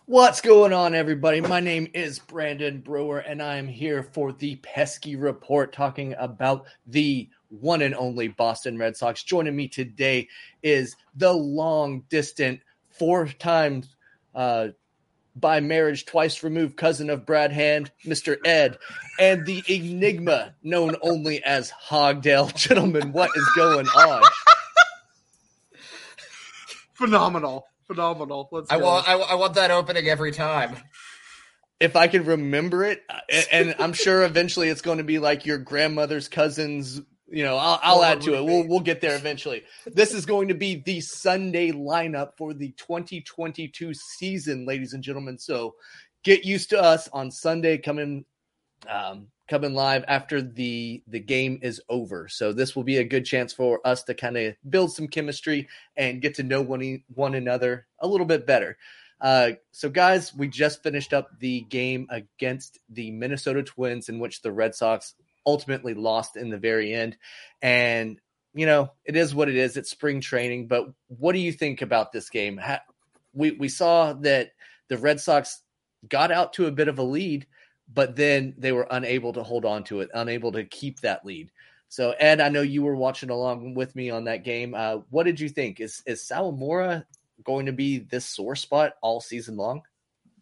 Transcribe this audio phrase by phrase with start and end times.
[0.07, 1.41] What's going on, everybody?
[1.41, 6.67] My name is Brandon Brewer, and I am here for the Pesky Report talking about
[6.87, 7.29] the
[7.61, 9.23] one and only Boston Red Sox.
[9.23, 10.29] Joining me today
[10.63, 13.95] is the long distant, four times
[14.35, 14.69] uh,
[15.37, 18.37] by marriage, twice removed cousin of Brad Hand, Mr.
[18.45, 18.79] Ed,
[19.19, 22.49] and the enigma known only as Hogdale.
[22.55, 24.23] Gentlemen, what is going on?
[26.95, 27.67] Phenomenal.
[27.87, 28.49] Phenomenal.
[28.51, 30.77] Let's I want, I, I want that opening every time.
[31.81, 35.45] If I can remember it, and, and I'm sure eventually it's going to be like
[35.45, 38.45] your grandmother's cousin's you know, I'll, I'll add to it.
[38.45, 39.65] We'll we'll get there eventually.
[39.87, 45.39] This is going to be the Sunday lineup for the 2022 season, ladies and gentlemen.
[45.39, 45.75] So
[46.23, 48.25] get used to us on Sunday coming
[48.89, 52.29] um, coming live after the the game is over.
[52.29, 55.69] So this will be a good chance for us to kind of build some chemistry
[55.97, 58.77] and get to know one one another a little bit better.
[59.21, 64.43] Uh, so, guys, we just finished up the game against the Minnesota Twins, in which
[64.43, 65.15] the Red Sox
[65.47, 67.17] ultimately lost in the very end.
[67.63, 68.21] And,
[68.55, 69.77] you know, it is what it is.
[69.77, 70.69] It's spring training.
[70.69, 72.61] But what do you think about this game?
[73.33, 74.51] We, we saw that
[74.89, 75.61] the Red Sox
[76.09, 77.47] got out to a bit of a lead,
[77.93, 81.51] but then they were unable to hold on to it, unable to keep that lead.
[81.89, 84.75] So, Ed, I know you were watching along with me on that game.
[84.75, 85.81] Uh, what did you think?
[85.81, 87.05] Is is Sawamura
[87.45, 89.83] going to be this sore spot all season long?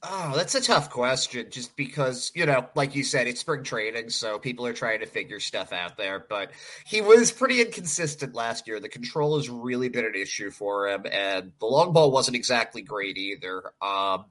[0.05, 4.11] Oh, that's a tough question just because, you know, like you said, it's spring training,
[4.11, 6.27] so people are trying to figure stuff out there.
[6.29, 6.51] But
[6.85, 8.81] he was pretty inconsistent last year.
[8.81, 12.83] The control has really been an issue for him, and the long ball wasn't exactly
[12.83, 13.63] great either.
[13.81, 14.25] Um,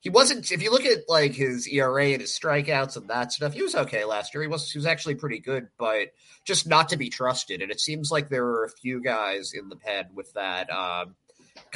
[0.00, 3.54] he wasn't if you look at like his ERA and his strikeouts and that stuff,
[3.54, 4.42] he was okay last year.
[4.42, 6.08] He was he was actually pretty good, but
[6.44, 7.62] just not to be trusted.
[7.62, 10.68] And it seems like there were a few guys in the pen with that.
[10.70, 11.14] Um,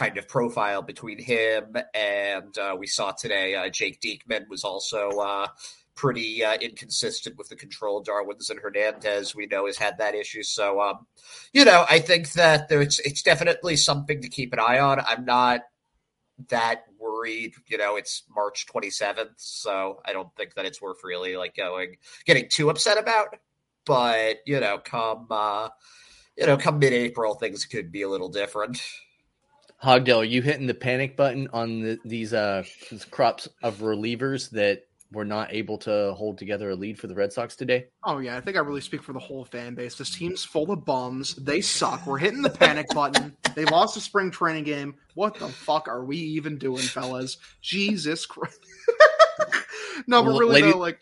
[0.00, 5.11] kind of profile between him and uh, we saw today uh, Jake Diekman was also
[5.11, 5.47] uh,
[5.94, 8.03] pretty uh, inconsistent with the control.
[8.03, 10.43] Darwinzon Hernandez, we know, has had that issue.
[10.43, 11.06] So, um,
[11.53, 15.00] you know, I think that there's it's definitely something to keep an eye on.
[15.00, 15.61] I'm not
[16.49, 17.53] that worried.
[17.67, 21.99] You know, it's March 27th, so I don't think that it's worth really like going
[22.25, 23.37] getting too upset about.
[23.85, 25.69] But you know, come uh,
[26.38, 28.81] you know, come mid-April, things could be a little different.
[29.82, 34.50] Hogdale, are you hitting the panic button on the, these uh these crops of relievers
[34.50, 37.87] that were not able to hold together a lead for the Red Sox today?
[38.05, 39.97] Oh yeah, I think I really speak for the whole fan base.
[39.97, 41.35] This team's full of bums.
[41.35, 42.06] They suck.
[42.06, 43.37] We're hitting the panic button.
[43.55, 44.97] They lost a spring training game.
[45.15, 47.38] What the fuck are we even doing, fellas?
[47.62, 48.61] Jesus Christ.
[50.06, 51.00] no, but really lady- though, like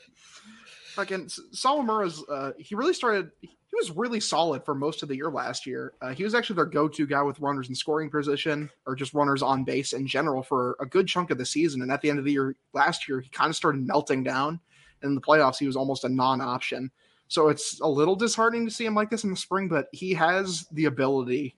[0.98, 3.30] Again, Sawamura's uh, he really started.
[3.70, 5.92] He was really solid for most of the year last year.
[6.00, 9.42] Uh, he was actually their go-to guy with runners in scoring position or just runners
[9.42, 11.82] on base in general for a good chunk of the season.
[11.82, 14.58] And at the end of the year last year, he kind of started melting down.
[15.02, 16.90] In the playoffs, he was almost a non-option.
[17.28, 20.14] So it's a little disheartening to see him like this in the spring, but he
[20.14, 21.56] has the ability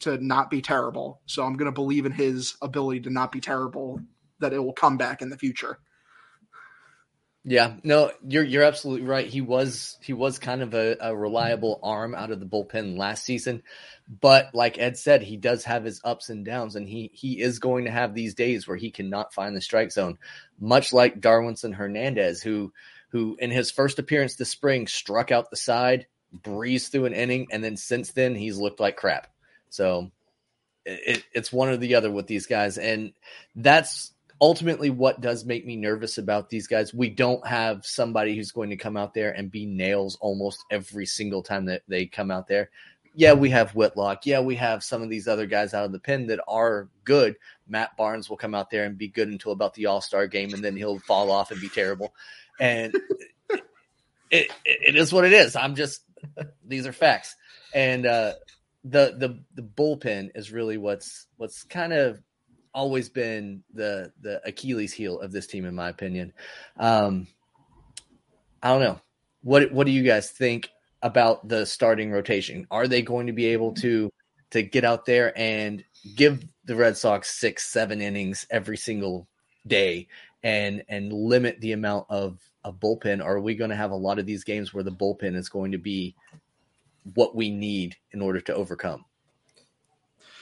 [0.00, 1.20] to not be terrible.
[1.26, 4.00] So I'm going to believe in his ability to not be terrible,
[4.40, 5.78] that it will come back in the future.
[7.44, 9.26] Yeah, no, you're you're absolutely right.
[9.26, 13.24] He was he was kind of a, a reliable arm out of the bullpen last
[13.24, 13.64] season,
[14.20, 17.58] but like Ed said, he does have his ups and downs, and he he is
[17.58, 20.18] going to have these days where he cannot find the strike zone,
[20.60, 22.72] much like Darwinzon Hernandez, who
[23.08, 27.48] who in his first appearance this spring struck out the side, breezed through an inning,
[27.50, 29.26] and then since then he's looked like crap.
[29.68, 30.12] So
[30.84, 33.12] it, it's one or the other with these guys, and
[33.56, 34.12] that's
[34.42, 36.92] ultimately what does make me nervous about these guys.
[36.92, 41.06] We don't have somebody who's going to come out there and be nails almost every
[41.06, 42.68] single time that they come out there.
[43.14, 44.26] Yeah, we have Whitlock.
[44.26, 47.36] Yeah, we have some of these other guys out of the pen that are good.
[47.68, 50.52] Matt Barnes will come out there and be good until about the All Star game,
[50.52, 52.12] and then he'll fall off and be terrible.
[52.58, 52.92] And
[54.30, 55.54] it, it is what it is.
[55.54, 56.00] I'm just
[56.66, 57.36] these are facts,
[57.74, 58.32] and uh,
[58.82, 62.18] the the the bullpen is really what's what's kind of
[62.74, 66.32] always been the the Achilles heel of this team, in my opinion.
[66.78, 67.26] Um,
[68.62, 69.00] I don't know.
[69.42, 70.70] What what do you guys think
[71.02, 72.66] about the starting rotation?
[72.70, 74.10] Are they going to be able to
[74.50, 75.84] to get out there and
[76.14, 79.26] give the Red Sox six, seven innings every single
[79.66, 80.08] day
[80.42, 83.24] and and limit the amount of of bullpen?
[83.24, 85.48] Or are we going to have a lot of these games where the bullpen is
[85.48, 86.14] going to be
[87.14, 89.04] what we need in order to overcome?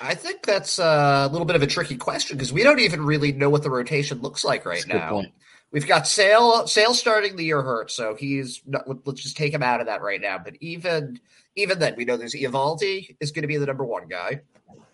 [0.01, 3.33] I think that's a little bit of a tricky question because we don't even really
[3.33, 5.25] know what the rotation looks like right now.
[5.73, 9.63] We've got Sale Sale starting the year hurt, so he's not, let's just take him
[9.63, 10.39] out of that right now.
[10.39, 11.21] But even
[11.55, 14.41] even then, we know there's Eovaldi is going to be the number one guy.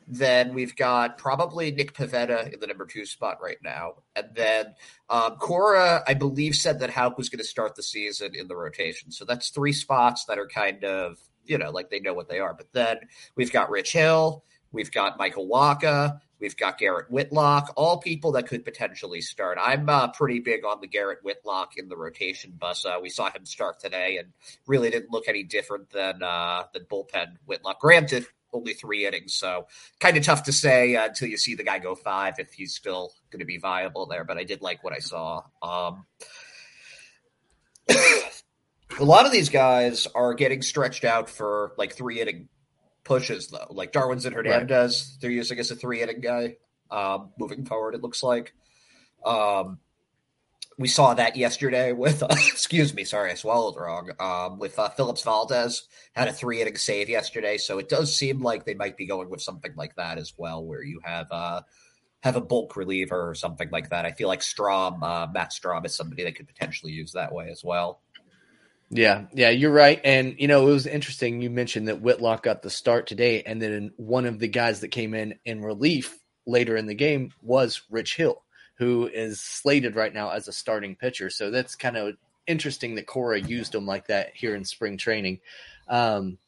[0.09, 4.75] Then we've got probably Nick Pivetta in the number two spot right now, and then
[5.09, 8.55] um, Cora, I believe, said that Houck was going to start the season in the
[8.55, 9.11] rotation.
[9.11, 11.17] So that's three spots that are kind of
[11.47, 12.55] you know like they know what they are.
[12.55, 12.99] But then
[13.35, 14.45] we've got Rich Hill.
[14.73, 16.21] We've got Michael Wacha.
[16.39, 19.57] We've got Garrett Whitlock, all people that could potentially start.
[19.61, 22.85] I'm uh, pretty big on the Garrett Whitlock in the rotation bus.
[22.85, 24.33] Uh, we saw him start today and
[24.67, 27.81] really didn't look any different than uh, than bullpen Whitlock.
[27.81, 29.67] Granted, only three innings, so
[29.99, 32.75] kind of tough to say uh, until you see the guy go five if he's
[32.75, 34.25] still going to be viable there.
[34.25, 35.43] But I did like what I saw.
[35.63, 36.05] Um,
[38.99, 42.49] a lot of these guys are getting stretched out for like three inning
[43.07, 43.69] pushes though.
[43.71, 45.21] Like Darwinzon Hernandez, right.
[45.23, 46.57] they're using as a three inning guy.
[46.91, 48.53] Um, moving forward, it looks like.
[49.25, 49.79] Um,
[50.79, 54.11] we saw that yesterday with, uh, excuse me, sorry, I swallowed wrong.
[54.21, 58.43] Um, with uh, Phillips Valdez had a three inning save yesterday, so it does seem
[58.43, 61.63] like they might be going with something like that as well, where you have uh,
[62.23, 64.05] have a bulk reliever or something like that.
[64.05, 67.49] I feel like Strahm, uh, Matt Strahm, is somebody that could potentially use that way
[67.51, 68.01] as well.
[68.91, 70.01] Yeah, yeah, you're right.
[70.05, 71.41] And you know, it was interesting.
[71.41, 74.89] You mentioned that Whitlock got the start today, and then one of the guys that
[74.89, 78.43] came in in relief later in the game was Rich Hill,
[78.79, 81.31] who is slated right now as a starting pitcher.
[81.31, 82.15] So that's kind of
[82.47, 85.41] interesting that Cora used him like that here in spring training.
[85.89, 86.39] Um,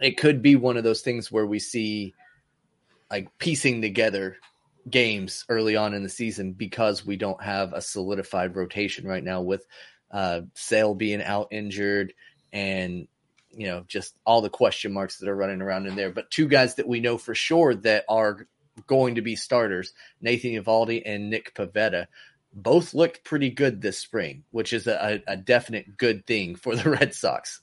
[0.00, 2.14] it could be one of those things where we see
[3.10, 4.36] like piecing together
[4.88, 9.40] games early on in the season because we don't have a solidified rotation right now
[9.40, 9.66] with
[10.10, 12.12] uh, Sale being out injured,
[12.52, 13.08] and
[13.50, 16.10] you know just all the question marks that are running around in there.
[16.10, 18.46] But two guys that we know for sure that are
[18.86, 22.06] going to be starters, Nathan Eovaldi and Nick Pivetta.
[22.52, 26.90] both looked pretty good this spring, which is a, a definite good thing for the
[26.98, 27.60] Red Sox.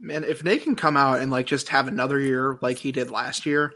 [0.00, 3.10] Man, if they can come out and like just have another year like he did
[3.10, 3.72] last year,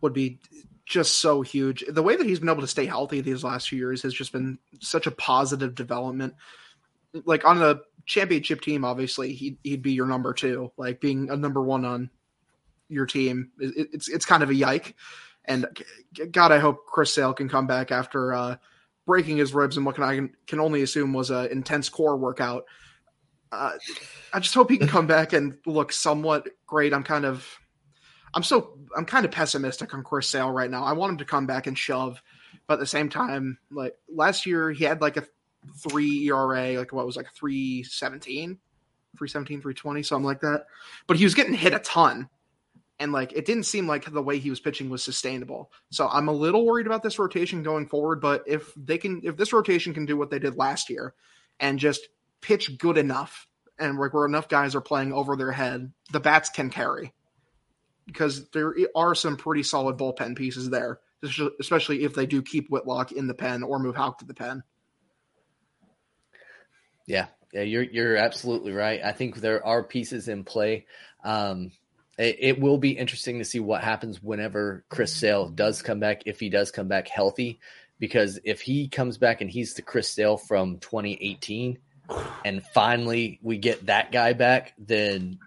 [0.00, 0.38] would be
[0.86, 1.84] just so huge.
[1.88, 4.32] The way that he's been able to stay healthy these last few years has just
[4.32, 6.34] been such a positive development
[7.24, 10.72] like on a championship team, obviously he'd he'd be your number two.
[10.76, 12.10] Like being a number one on
[12.88, 14.96] your team, it, it's it's kind of a yike.
[15.44, 15.66] And
[16.30, 18.56] God, I hope Chris Sale can come back after uh,
[19.06, 22.16] breaking his ribs and what can I can, can only assume was an intense core
[22.16, 22.64] workout.
[23.52, 23.72] Uh,
[24.32, 26.94] I just hope he can come back and look somewhat great.
[26.94, 27.46] I'm kind of,
[28.34, 30.84] I'm so, I'm kind of pessimistic on Chris Sale right now.
[30.84, 32.20] I want him to come back and shove,
[32.66, 35.24] but at the same time, like last year, he had like a
[35.78, 38.58] three ERA, like what was like 317,
[39.16, 40.66] 317, 320, something like that.
[41.06, 42.28] But he was getting hit a ton.
[43.00, 45.72] And like it didn't seem like the way he was pitching was sustainable.
[45.90, 48.20] So I'm a little worried about this rotation going forward.
[48.20, 51.12] But if they can if this rotation can do what they did last year
[51.58, 52.08] and just
[52.40, 53.48] pitch good enough
[53.80, 57.12] and like where enough guys are playing over their head, the bats can carry
[58.06, 61.00] because there are some pretty solid bullpen pieces there,
[61.60, 64.62] especially if they do keep Whitlock in the pen or move Houck to the pen.
[67.06, 69.00] Yeah, yeah, you're you're absolutely right.
[69.04, 70.86] I think there are pieces in play.
[71.22, 71.70] Um,
[72.18, 76.22] it, it, will be interesting to see what happens whenever Chris Sale does come back,
[76.26, 77.58] if he does come back healthy,
[77.98, 81.78] because if he comes back and he's the Chris Sale from 2018,
[82.44, 85.38] and finally we get that guy back, then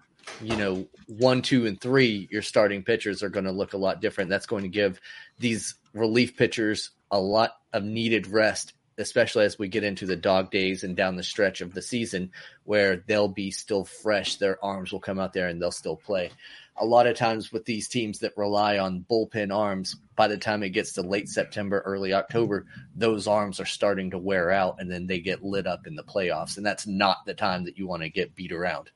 [0.41, 4.01] you know one, two, and three, your starting pitchers are going to look a lot
[4.01, 4.29] different.
[4.29, 4.99] That's going to give
[5.39, 10.51] these relief pitchers a lot of needed rest especially as we get into the dog
[10.51, 12.31] days and down the stretch of the season
[12.63, 14.37] where they'll be still fresh.
[14.37, 16.31] Their arms will come out there and they'll still play.
[16.79, 20.63] A lot of times with these teams that rely on bullpen arms, by the time
[20.63, 22.65] it gets to late September, early October,
[22.95, 26.03] those arms are starting to wear out and then they get lit up in the
[26.03, 26.57] playoffs.
[26.57, 28.91] And that's not the time that you want to get beat around.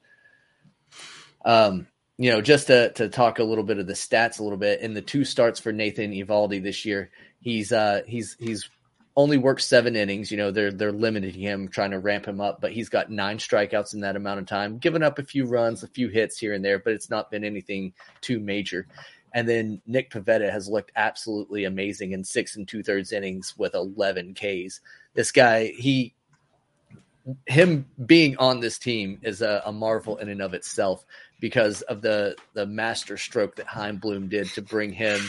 [1.45, 4.57] Um, you know, just to, to talk a little bit of the stats a little
[4.57, 8.69] bit in the two starts for Nathan Eovaldi this year, he's uh he's he's
[9.15, 10.31] only worked seven innings.
[10.31, 13.38] You know, they're they're limiting him, trying to ramp him up, but he's got nine
[13.38, 16.53] strikeouts in that amount of time, giving up a few runs, a few hits here
[16.53, 18.88] and there, but it's not been anything too major.
[19.33, 23.75] And then Nick Pivetta has looked absolutely amazing in six and two thirds innings with
[23.75, 24.81] 11 Ks.
[25.13, 26.13] This guy, he,
[27.45, 31.05] him being on this team is a, a marvel in and of itself
[31.41, 35.19] because of the the master stroke that Chaim Bloom did to bring him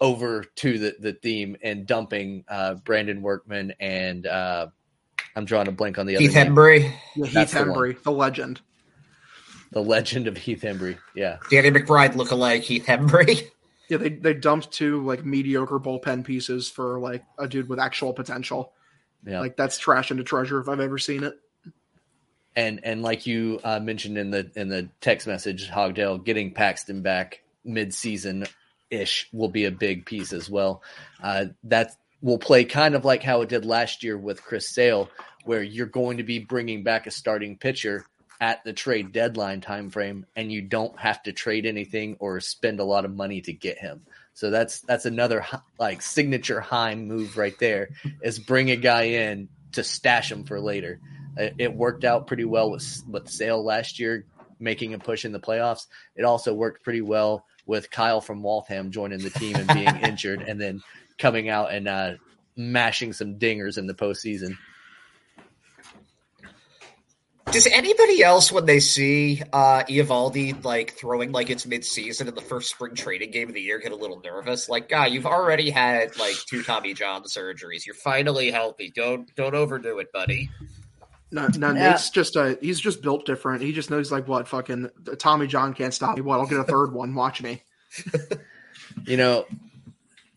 [0.00, 4.66] over to the, the theme and dumping uh, Brandon Workman and uh,
[5.34, 6.92] I'm drawing a blank on the Heath other Hembree.
[7.16, 8.60] Yeah, Heath Hembree, the, the, legend.
[9.72, 10.98] The legend of Heath Hembree.
[11.14, 11.38] Yeah.
[11.50, 13.48] Danny McBride look alike Heath Hembree.
[13.90, 18.12] Yeah, they they dumped two like mediocre bullpen pieces for like a dude with actual
[18.12, 18.74] potential.
[19.24, 19.40] Yeah.
[19.40, 21.32] Like that's trash into treasure if I've ever seen it.
[22.58, 27.02] And and like you uh, mentioned in the in the text message, Hogdale getting Paxton
[27.02, 28.46] back mid season
[28.90, 30.82] ish will be a big piece as well.
[31.22, 35.08] Uh, that will play kind of like how it did last year with Chris Sale,
[35.44, 38.04] where you're going to be bringing back a starting pitcher
[38.40, 42.80] at the trade deadline time frame, and you don't have to trade anything or spend
[42.80, 44.02] a lot of money to get him.
[44.34, 45.46] So that's that's another
[45.78, 50.58] like signature Chaim move right there is bring a guy in to stash him for
[50.58, 50.98] later.
[51.38, 54.26] It worked out pretty well with with Sale last year,
[54.58, 55.86] making a push in the playoffs.
[56.16, 60.42] It also worked pretty well with Kyle from Waltham joining the team and being injured,
[60.42, 60.82] and then
[61.18, 62.14] coming out and uh,
[62.56, 64.56] mashing some dingers in the postseason.
[67.52, 72.42] Does anybody else, when they see uh Eovaldi like throwing like it's mid-season in the
[72.42, 74.68] first spring training game of the year, get a little nervous?
[74.68, 77.86] Like, guy, you've already had like two Tommy John surgeries.
[77.86, 78.92] You're finally healthy.
[78.94, 80.50] Don't don't overdo it, buddy.
[81.30, 81.90] No, no, yeah.
[81.90, 83.62] Nate's just a he's just built different.
[83.62, 86.22] He just knows like what fucking Tommy John can't stop me.
[86.22, 87.14] What I'll get a third one.
[87.14, 87.62] Watch me.
[89.06, 89.46] you know,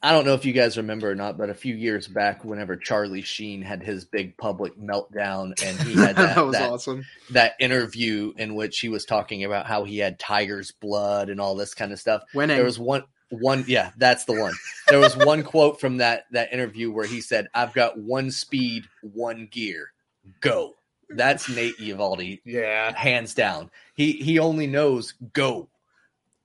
[0.04, 2.76] I don't know if you guys remember or not, but a few years back, whenever
[2.76, 7.06] Charlie Sheen had his big public meltdown, and he had that, that was that, awesome.
[7.30, 11.56] That interview in which he was talking about how he had tiger's blood and all
[11.56, 12.24] this kind of stuff.
[12.34, 12.58] Winning.
[12.58, 14.54] There was one one yeah that's the one
[14.90, 18.84] there was one quote from that that interview where he said i've got one speed
[19.02, 19.94] one gear
[20.42, 20.76] go
[21.16, 22.42] that's Nate Eovaldi.
[22.46, 22.96] Yeah.
[22.96, 23.72] Hands down.
[23.94, 25.70] He he only knows go.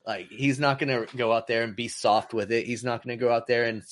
[0.07, 2.67] Like he's not going to go out there and be soft with it.
[2.67, 3.83] He's not going to go out there and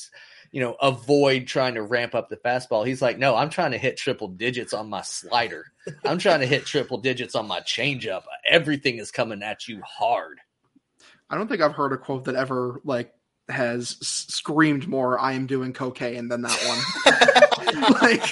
[0.53, 2.87] you know avoid trying to ramp up the fastball.
[2.87, 5.65] He's like, "No, I'm trying to hit triple digits on my slider.
[6.05, 8.23] I'm trying to hit triple digits on my changeup.
[8.49, 10.41] Everything is coming at you hard."
[11.29, 13.13] I don't think I've heard a quote that ever like
[13.49, 17.91] has screamed more I am doing cocaine than that one.
[18.03, 18.23] like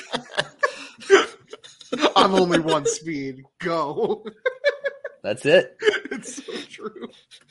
[2.17, 3.45] I'm only one speed.
[3.59, 4.25] Go.
[5.23, 5.77] That's it.
[6.11, 7.09] it's so true.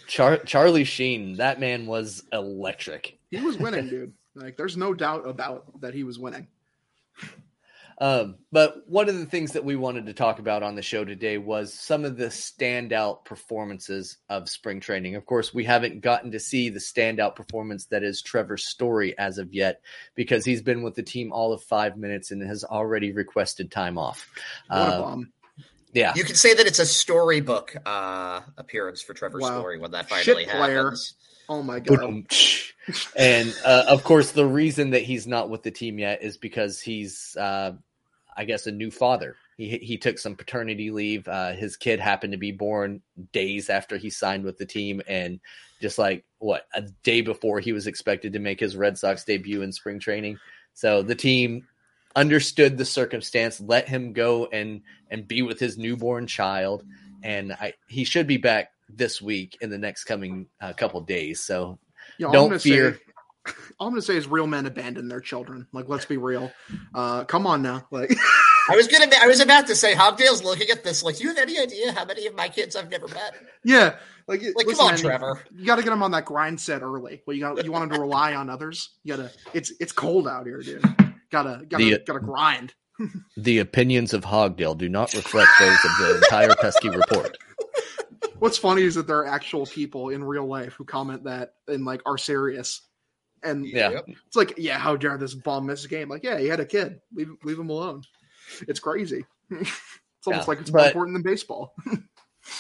[0.08, 3.18] Char- Charlie Sheen, that man was electric.
[3.30, 4.14] He was winning, dude.
[4.36, 6.48] Like, there's no doubt about that he was winning.
[8.01, 11.05] Um, but one of the things that we wanted to talk about on the show
[11.05, 15.15] today was some of the standout performances of spring training.
[15.15, 19.38] Of course, we haven't gotten to see the standout performance that is Trevor's Story as
[19.38, 19.81] of yet
[20.15, 24.00] because he's been with the team all of five minutes and has already requested time
[24.00, 24.27] off.
[24.72, 25.31] Um,
[25.93, 29.60] yeah, you can say that it's a storybook uh, appearance for Trevor wow.
[29.60, 31.13] Story when that finally Shit happens.
[31.48, 32.25] Oh my god!
[33.15, 36.81] and uh, of course, the reason that he's not with the team yet is because
[36.81, 37.74] he's uh,
[38.36, 39.36] I guess, a new father.
[39.58, 41.28] He he took some paternity leave.
[41.28, 45.40] Uh, his kid happened to be born days after he signed with the team, and
[45.82, 49.62] just like what a day before he was expected to make his Red Sox debut
[49.62, 50.40] in spring training.
[50.74, 51.68] So the team
[52.16, 56.84] understood the circumstance, let him go and and be with his newborn child,
[57.24, 61.42] and I, he should be back this week in the next coming uh, couple days.
[61.42, 61.80] So
[62.18, 62.96] Yeah, don't fear.
[62.96, 63.11] Say,
[63.80, 65.68] all I'm gonna say is real men abandon their children.
[65.74, 66.52] Like, let's be real.
[66.94, 67.88] Uh, come on now.
[67.92, 68.12] Like,
[68.70, 69.08] I was gonna.
[69.22, 71.04] I was about to say, Hogdale's looking at this.
[71.04, 73.34] Like, do you have any idea how many of my kids I've never met?
[73.64, 73.96] yeah,
[74.28, 75.42] like, Like, listen, come on, man, Trevor.
[75.56, 77.24] You got to get them on that grind set early.
[77.26, 78.92] Well, you got you want them to rely on others.
[79.04, 79.32] You gotta.
[79.54, 80.84] It's it's cold out here, dude.
[81.32, 82.74] Gotta gotta The- gotta grind.
[83.38, 87.36] The opinions of Hogdale do not reflect those of the entire Pesky report.
[88.38, 91.84] What's funny is that there are actual people in real life who comment that and
[91.86, 92.82] like are serious.
[93.44, 94.02] And Yeah.
[94.28, 96.10] It's like, yeah, how dare this bum miss a game?
[96.10, 97.02] Like, yeah, he had a kid.
[97.14, 98.04] Leave leave him alone.
[98.68, 99.26] It's crazy.
[99.50, 101.74] it's almost Yeah, like it's more important than baseball.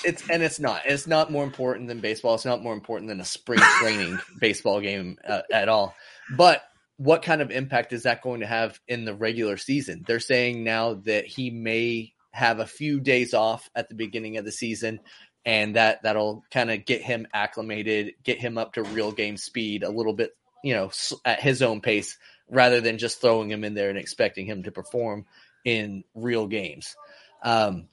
[0.03, 0.83] It's and it's not.
[0.85, 2.35] It's not more important than baseball.
[2.35, 5.95] It's not more important than a spring training baseball game uh, at all.
[6.35, 6.63] But
[6.97, 10.03] what kind of impact is that going to have in the regular season?
[10.05, 14.45] They're saying now that he may have a few days off at the beginning of
[14.45, 14.99] the season,
[15.45, 19.83] and that that'll kind of get him acclimated, get him up to real game speed
[19.83, 20.31] a little bit,
[20.63, 20.91] you know,
[21.25, 22.17] at his own pace,
[22.49, 25.25] rather than just throwing him in there and expecting him to perform
[25.63, 26.95] in real games.
[27.43, 27.87] Um,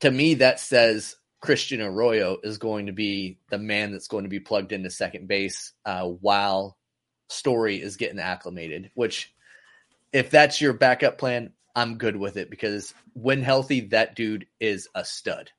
[0.00, 4.30] to me, that says Christian Arroyo is going to be the man that's going to
[4.30, 6.76] be plugged into second base uh, while
[7.28, 8.90] Story is getting acclimated.
[8.94, 9.32] Which,
[10.12, 14.88] if that's your backup plan, I'm good with it because when healthy, that dude is
[14.94, 15.50] a stud.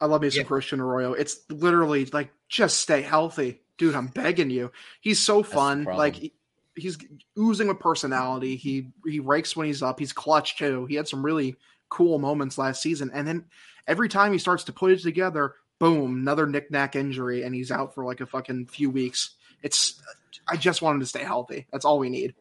[0.00, 0.44] I love me some Yeah.
[0.44, 1.12] Christian Arroyo.
[1.12, 3.96] It's literally like just stay healthy, dude.
[3.96, 4.70] I'm begging you.
[5.00, 5.84] He's so the fun.
[5.84, 6.34] Like he-
[6.76, 6.96] he's
[7.36, 8.54] oozing with personality.
[8.56, 9.98] He he rakes when he's up.
[9.98, 10.86] He's clutch too.
[10.86, 11.56] He had some really
[11.88, 13.46] cool moments last season, and then
[13.88, 17.94] every time he starts to put it together, boom, another knick-knack injury, and he's out
[17.94, 19.30] for like a fucking few weeks.
[19.62, 20.00] It's
[20.46, 21.66] I just want him to stay healthy.
[21.72, 22.34] That's all we need.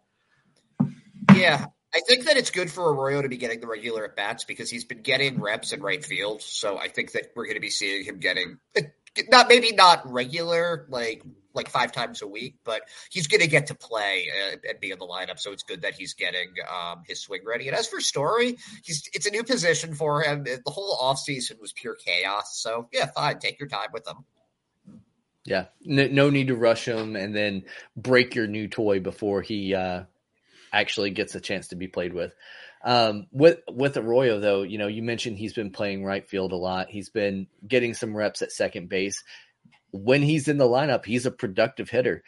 [1.34, 4.44] Yeah, I think that it's good for Arroyo to be getting the regular at bats
[4.44, 6.42] because he's been getting reps in right field.
[6.42, 8.60] So I think that we're going to be seeing him getting
[9.30, 11.24] not maybe not regular like
[11.54, 14.92] like five times a week, but he's going to get to play uh, and be
[14.92, 15.40] in the lineup.
[15.40, 17.68] So it's good that he's getting um, his swing ready.
[17.68, 20.44] And as for Story, he's it's a new position for him.
[20.44, 22.60] The whole offseason was pure chaos.
[22.62, 24.18] So yeah, fine, take your time with him.
[25.46, 27.64] Yeah, no, no need to rush him and then
[27.98, 30.04] break your new toy before he uh,
[30.72, 32.34] actually gets a chance to be played with.
[32.84, 36.58] Um, with with Arroyo, though, you know, you mentioned he's been playing right field a
[36.58, 36.90] lot.
[36.90, 39.22] He's been getting some reps at second base.
[39.92, 42.24] When he's in the lineup, he's a productive hitter.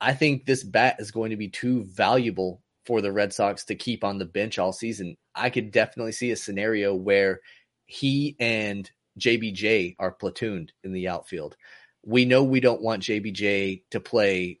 [0.00, 3.74] I think this bat is going to be too valuable for the Red Sox to
[3.74, 5.16] keep on the bench all season.
[5.34, 7.40] I could definitely see a scenario where
[7.86, 11.56] he and JBJ are platooned in the outfield.
[12.04, 14.60] We know we don't want JBJ to play.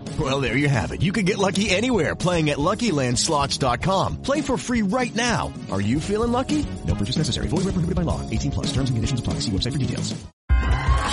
[0.21, 1.01] Well, there you have it.
[1.01, 4.21] You can get lucky anywhere playing at LuckyLandSlots.com.
[4.21, 5.53] Play for free right now.
[5.71, 6.65] Are you feeling lucky?
[6.85, 7.47] No purchase necessary.
[7.47, 8.21] Void where prohibited by law.
[8.29, 8.67] 18 plus.
[8.67, 9.35] Terms and conditions apply.
[9.35, 10.13] See website for details.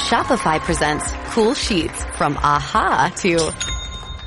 [0.09, 3.53] Shopify presents cool sheets from AHA to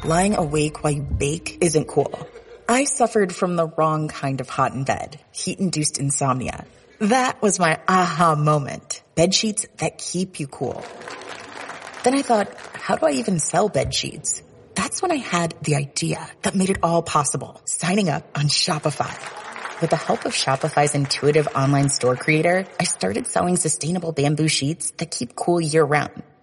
[0.04, 2.28] Lying awake while you bake isn't cool.
[2.68, 6.66] I suffered from the wrong kind of hot in bed, heat-induced insomnia.
[7.00, 9.04] That was my aha moment.
[9.14, 10.84] Bed sheets that keep you cool.
[12.04, 14.42] Then I thought, how do I even sell bed sheets?
[14.76, 19.14] That's when I had the idea that made it all possible, signing up on Shopify.
[19.82, 24.92] With the help of Shopify's intuitive online store creator, I started selling sustainable bamboo sheets
[24.98, 26.24] that keep cool year round.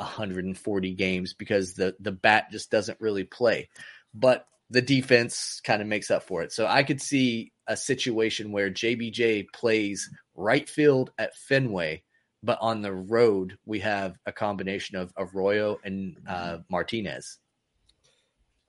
[0.00, 3.68] 140 games because the the bat just doesn't really play.
[4.14, 6.52] But the defense kind of makes up for it.
[6.52, 12.02] So I could see a situation where JBJ plays right field at Fenway,
[12.42, 17.38] but on the road we have a combination of Arroyo and uh, Martinez.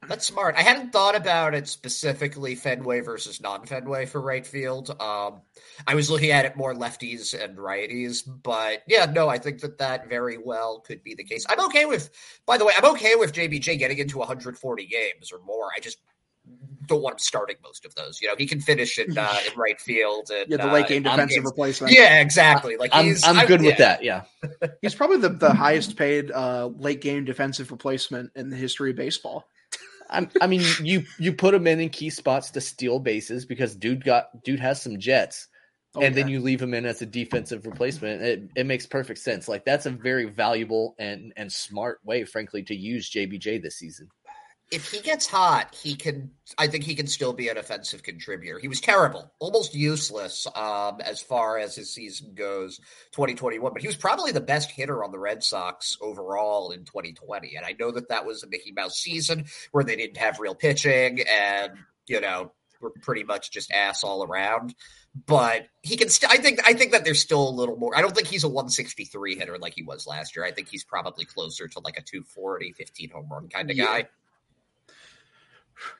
[0.08, 0.56] That's smart.
[0.58, 4.90] I hadn't thought about it specifically Fenway versus non-Fenway for right field.
[5.00, 5.42] Um,
[5.86, 9.78] I was looking at it more lefties and righties, but yeah, no, I think that
[9.78, 11.46] that very well could be the case.
[11.48, 12.10] I'm okay with.
[12.48, 15.70] By the way, I'm okay with JBJ getting into 140 games or more.
[15.76, 16.00] I just
[16.88, 18.22] don't want him starting most of those.
[18.22, 21.06] You know, he can finish in, uh, in right field and yeah, the late game
[21.06, 21.94] uh, defensive replacement.
[21.94, 22.76] Yeah, exactly.
[22.76, 23.98] Like I'm, he's, I'm good I, with yeah.
[24.00, 24.04] that.
[24.04, 24.24] Yeah.
[24.82, 28.96] He's probably the, the highest paid uh, late game defensive replacement in the history of
[28.96, 29.48] baseball.
[30.12, 33.76] I'm, I mean, you you put him in in key spots to steal bases because
[33.76, 35.47] dude got dude has some jets,
[35.93, 38.21] Oh, and then you leave him in as a defensive replacement.
[38.21, 39.50] It it makes perfect sense.
[39.50, 44.08] Like that's a very valuable and and smart way, frankly, to use JBJ this season.
[44.72, 46.32] If he gets hot, he can.
[46.58, 48.58] I think he can still be an offensive contributor.
[48.58, 52.78] He was terrible, almost useless um, as far as his season goes,
[53.12, 53.74] 2021.
[53.74, 57.56] But he was probably the best hitter on the Red Sox overall in 2020.
[57.56, 60.56] And I know that that was a Mickey Mouse season where they didn't have real
[60.56, 61.74] pitching, and
[62.08, 64.74] you know were pretty much just ass all around.
[65.28, 66.30] But he can still.
[66.32, 66.60] I think.
[66.66, 67.98] I think that there's still a little more.
[67.98, 70.46] I don't think he's a 163 hitter like he was last year.
[70.46, 73.86] I think he's probably closer to like a 240, 15 home run kind of Yeah.
[73.86, 74.08] guy.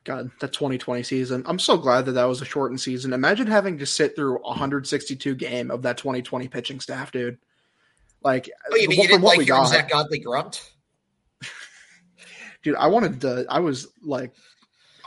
[0.04, 1.44] God, that 2020 season.
[1.46, 3.14] I'm so glad that that was a shortened season.
[3.14, 7.38] Imagine having to sit through 162 game of that 2020 pitching staff, dude.
[8.24, 10.72] Like, Oh, you mean you didn't like got- Zach Godley grunt?
[12.64, 12.76] dude.
[12.76, 13.46] I wanted to.
[13.50, 14.34] I was like,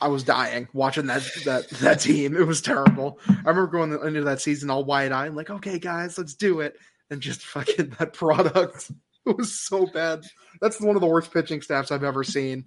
[0.00, 2.37] I was dying watching that that that team.
[2.37, 3.18] It was terrible.
[3.28, 6.76] I remember going into that season all wide eyed, like, okay, guys, let's do it,
[7.10, 8.90] and just fucking that product.
[9.26, 10.24] It was so bad.
[10.60, 12.66] That's one of the worst pitching staffs I've ever seen.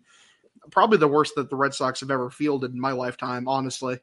[0.71, 3.99] Probably the worst that the Red Sox have ever fielded in my lifetime, honestly.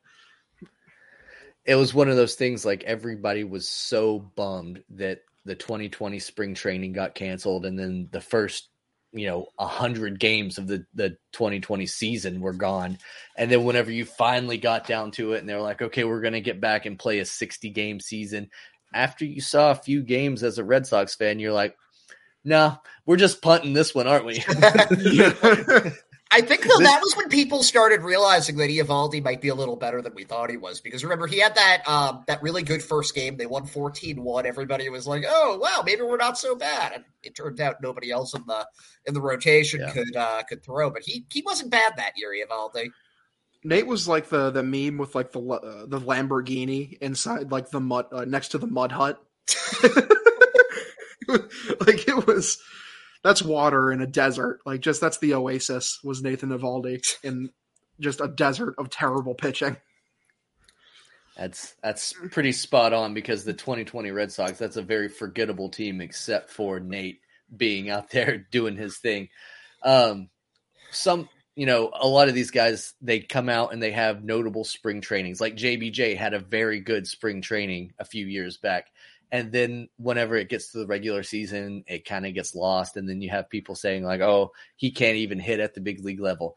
[1.64, 2.64] It was one of those things.
[2.64, 8.20] Like everybody was so bummed that the 2020 spring training got canceled, and then the
[8.20, 8.68] first
[9.14, 12.98] you know a hundred games of the the 2020 season were gone
[13.36, 16.34] and then whenever you finally got down to it and they're like okay we're going
[16.34, 18.50] to get back and play a 60 game season
[18.92, 21.76] after you saw a few games as a red sox fan you're like
[22.42, 24.34] no we're just punting this one aren't we
[26.30, 29.76] I think though that was when people started realizing that Eovaldi might be a little
[29.76, 30.80] better than we thought he was.
[30.80, 33.36] Because remember, he had that um, that really good first game.
[33.36, 34.44] They won 14-1.
[34.44, 38.10] Everybody was like, "Oh, wow, maybe we're not so bad." And it turned out nobody
[38.10, 38.66] else in the
[39.06, 39.92] in the rotation Yeah.
[39.92, 42.90] could uh, could throw, but he he wasn't bad that year, Eovaldi.
[43.62, 47.80] Nate was like the the meme with like the uh, the Lamborghini inside like the
[47.80, 49.22] mud uh, next to the mud hut.
[51.28, 52.60] like it was
[53.24, 54.60] that's water in a desert.
[54.64, 57.50] Like just that's the oasis was Nathan Eovaldi in
[57.98, 59.76] just a desert of terrible pitching.
[61.36, 66.00] That's that's pretty spot on because the 2020 Red Sox that's a very forgettable team
[66.00, 67.20] except for Nate
[67.56, 69.30] being out there doing his thing.
[69.82, 70.28] Um,
[70.90, 74.64] some you know a lot of these guys they come out and they have notable
[74.64, 75.40] spring trainings.
[75.40, 78.88] Like JBJ had a very good spring training a few years back,
[79.34, 83.08] and then whenever it gets to the regular season, it kind of gets lost, and
[83.08, 86.20] then you have people saying like, "Oh, he can't even hit at the big league
[86.20, 86.56] level."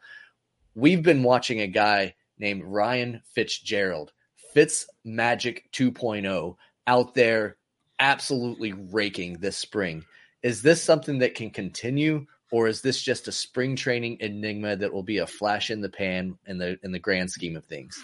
[0.76, 4.12] We've been watching a guy named Ryan Fitzgerald.
[4.54, 7.56] Fitz Magic 2.0 out there
[7.98, 10.04] absolutely raking this spring.
[10.44, 14.92] Is this something that can continue or is this just a spring training enigma that
[14.92, 18.00] will be a flash in the pan in the in the grand scheme of things?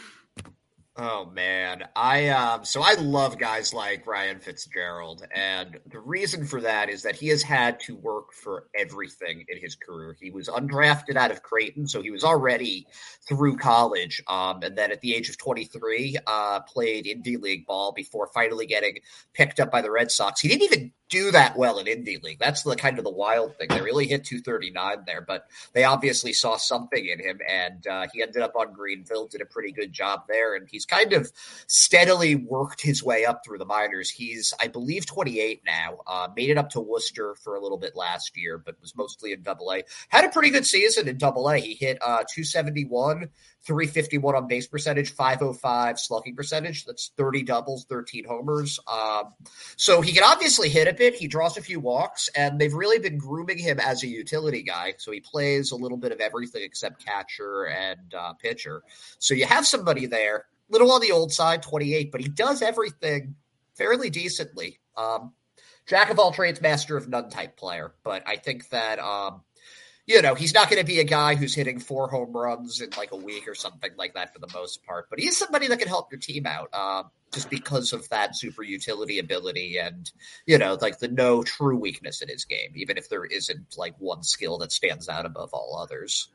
[0.97, 6.61] Oh man, I um so I love guys like Ryan Fitzgerald, and the reason for
[6.61, 10.17] that is that he has had to work for everything in his career.
[10.21, 12.87] He was undrafted out of Creighton, so he was already
[13.29, 17.91] through college, um, and then at the age of 23, uh, played indie league ball
[17.91, 18.99] before finally getting
[19.33, 20.41] picked up by the Red Sox.
[20.41, 22.39] He didn't even do that well in indie league.
[22.39, 23.69] That's the kind of the wild thing.
[23.69, 28.23] They really hit 239 there, but they obviously saw something in him, and uh, he
[28.23, 31.31] ended up on Greenville, did a pretty good job there, and he's kind of
[31.67, 34.11] steadily worked his way up through the minors.
[34.11, 35.99] He's, I believe, 28 now.
[36.07, 39.33] Uh, made it up to Worcester for a little bit last year, but was mostly
[39.33, 39.83] in Double A.
[40.09, 41.59] Had a pretty good season in Double A.
[41.59, 43.29] He hit uh, 271.
[43.65, 46.85] 351 on base percentage, 505 slugging percentage.
[46.85, 48.79] That's 30 doubles, 13 homers.
[48.93, 49.35] Um,
[49.77, 51.15] so he can obviously hit a bit.
[51.15, 54.95] He draws a few walks, and they've really been grooming him as a utility guy.
[54.99, 58.83] So he plays a little bit of everything except catcher and uh, pitcher.
[59.19, 63.35] So you have somebody there, little on the old side, 28, but he does everything
[63.75, 64.79] fairly decently.
[64.97, 65.33] Um,
[65.87, 67.95] jack of all trades, master of none type player.
[68.05, 68.99] But I think that.
[68.99, 69.43] Um,
[70.07, 72.91] you know, he's not going to be a guy who's hitting four home runs in
[72.97, 75.79] like a week or something like that for the most part, but he's somebody that
[75.79, 80.11] can help your team out uh, just because of that super utility ability and,
[80.47, 83.95] you know, like the no true weakness in his game, even if there isn't like
[83.99, 86.29] one skill that stands out above all others.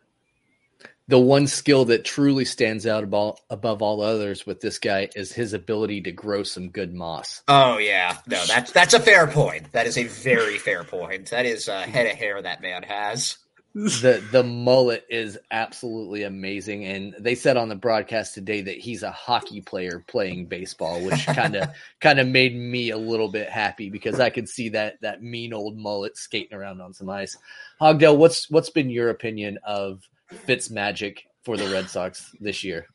[1.08, 5.32] the one skill that truly stands out above, above all others with this guy is
[5.32, 7.42] his ability to grow some good moss.
[7.48, 9.72] Oh yeah, no, that's that's a fair point.
[9.74, 11.32] That is a very fair point.
[11.32, 13.38] That is a head of hair that man has.
[13.76, 16.86] The the mullet is absolutely amazing.
[16.86, 21.26] And they said on the broadcast today that he's a hockey player playing baseball which
[21.28, 21.70] kind of
[22.02, 25.54] kind of made me a little bit happy because i could see that that mean
[25.54, 27.38] old mullet skating around on some ice.
[27.80, 32.88] Hogdale what's what's been your opinion of fitz magic for the red sox this year?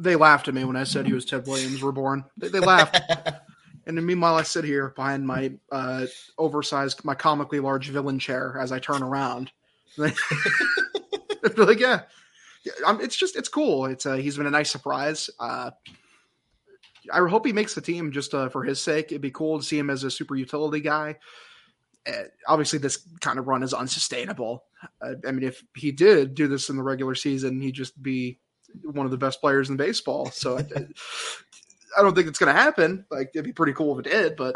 [0.00, 2.24] They laughed at me when i said he was ted williams reborn.
[2.38, 2.98] They, they laughed.
[3.88, 6.04] And then meanwhile, I sit here behind my uh,
[6.36, 9.50] oversized, my comically large villain chair as I turn around.
[11.56, 12.02] like, yeah,
[12.64, 13.86] yeah it's just it's cool.
[13.86, 15.30] It's uh, he's been a nice surprise.
[15.38, 15.70] Uh,
[17.12, 19.06] I hope he makes the team just uh, for his sake.
[19.06, 21.16] It'd be cool to see him as a super utility guy.
[22.06, 24.64] Uh, obviously, this kind of run is unsustainable.
[25.00, 28.38] Uh, I mean, if he did do this in the regular season, he'd just be
[28.82, 30.30] one of the best players in baseball.
[30.30, 30.58] So
[31.96, 33.04] I don't think it's going to happen.
[33.10, 34.54] Like it'd be pretty cool if it did, but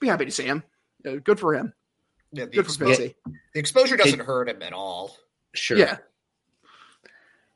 [0.00, 0.62] be happy to see him.
[1.02, 1.72] Good for him.
[2.32, 3.14] Yeah, the, expo-
[3.54, 5.16] the exposure doesn't it, hurt him at all.
[5.54, 5.78] Sure.
[5.78, 5.98] Yeah.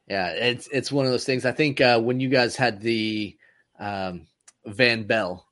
[0.08, 1.44] Yeah, it's it's one of those things.
[1.44, 3.36] I think uh, when you guys had the
[3.80, 4.28] um,
[4.64, 5.44] Van Bell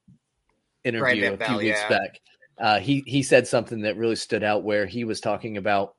[0.84, 1.88] interview Van a few Bell, weeks yeah.
[1.88, 2.20] back,
[2.58, 5.96] uh, he he said something that really stood out where he was talking about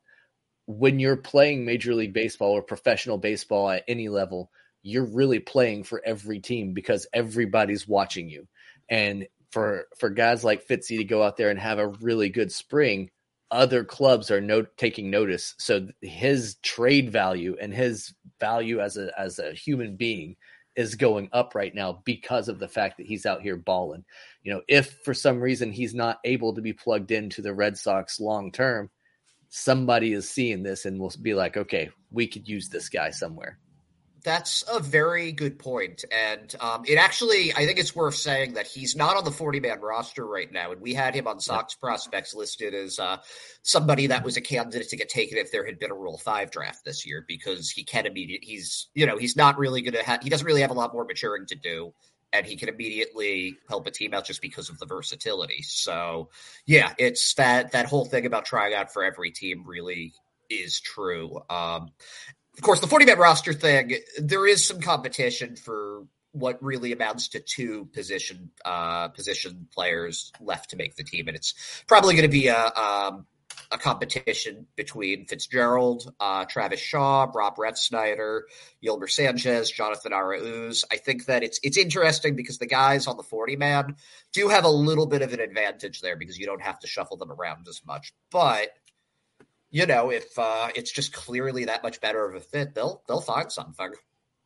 [0.67, 4.51] when you're playing Major League Baseball or professional baseball at any level,
[4.83, 8.47] you're really playing for every team because everybody's watching you.
[8.89, 12.51] And for for guys like Fitzy to go out there and have a really good
[12.51, 13.09] spring,
[13.51, 15.55] other clubs are no, taking notice.
[15.59, 20.35] So his trade value and his value as a as a human being
[20.75, 24.03] is going up right now because of the fact that he's out here balling.
[24.43, 27.77] You know, if for some reason he's not able to be plugged into the Red
[27.77, 28.89] Sox long term,
[29.47, 33.57] somebody is seeing this and will be like, okay, we could use this guy somewhere.
[34.25, 36.03] That's a very good point.
[36.11, 39.59] And um, it actually, I think it's worth saying that he's not on the 40
[39.59, 40.71] man roster right now.
[40.71, 43.17] And we had him on Sox prospects listed as uh,
[43.61, 46.49] somebody that was a candidate to get taken if there had been a Rule 5
[46.49, 48.43] draft this year because he can immediate.
[48.43, 50.91] He's, you know, he's not really going to have, he doesn't really have a lot
[50.91, 51.93] more maturing to do.
[52.33, 55.61] And he can immediately help a team out just because of the versatility.
[55.61, 56.29] So,
[56.65, 60.13] yeah, it's that that whole thing about trying out for every team really
[60.49, 61.39] is true.
[61.49, 61.91] Um,
[62.57, 67.29] of course, the 40 man roster thing, there is some competition for what really amounts
[67.29, 71.53] to two position uh, position players left to make the team, and it's
[71.87, 73.25] probably going to be a um,
[73.71, 78.41] a competition between Fitzgerald, uh, Travis Shaw, Rob Refsnyder,
[78.83, 80.83] Yolmer Sanchez, Jonathan Arauz.
[80.91, 83.95] I think that it's it's interesting because the guys on the 40 man
[84.33, 87.17] do have a little bit of an advantage there because you don't have to shuffle
[87.17, 88.13] them around as much.
[88.31, 88.69] But
[89.75, 93.19] you know, if uh, it's just clearly that much better of a fit, they'll they'll
[93.19, 93.91] find something.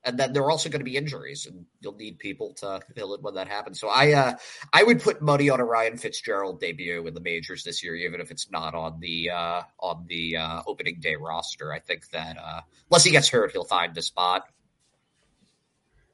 [0.03, 3.13] And then there are also going to be injuries, and you'll need people to fill
[3.13, 3.79] it when that happens.
[3.79, 4.33] So I uh,
[4.73, 8.21] I would put money on a Ryan Fitzgerald debut in the majors this year, even
[8.21, 11.71] if it's not on the uh, on the uh, opening day roster.
[11.71, 14.47] I think that uh, unless he gets hurt, he'll find the spot.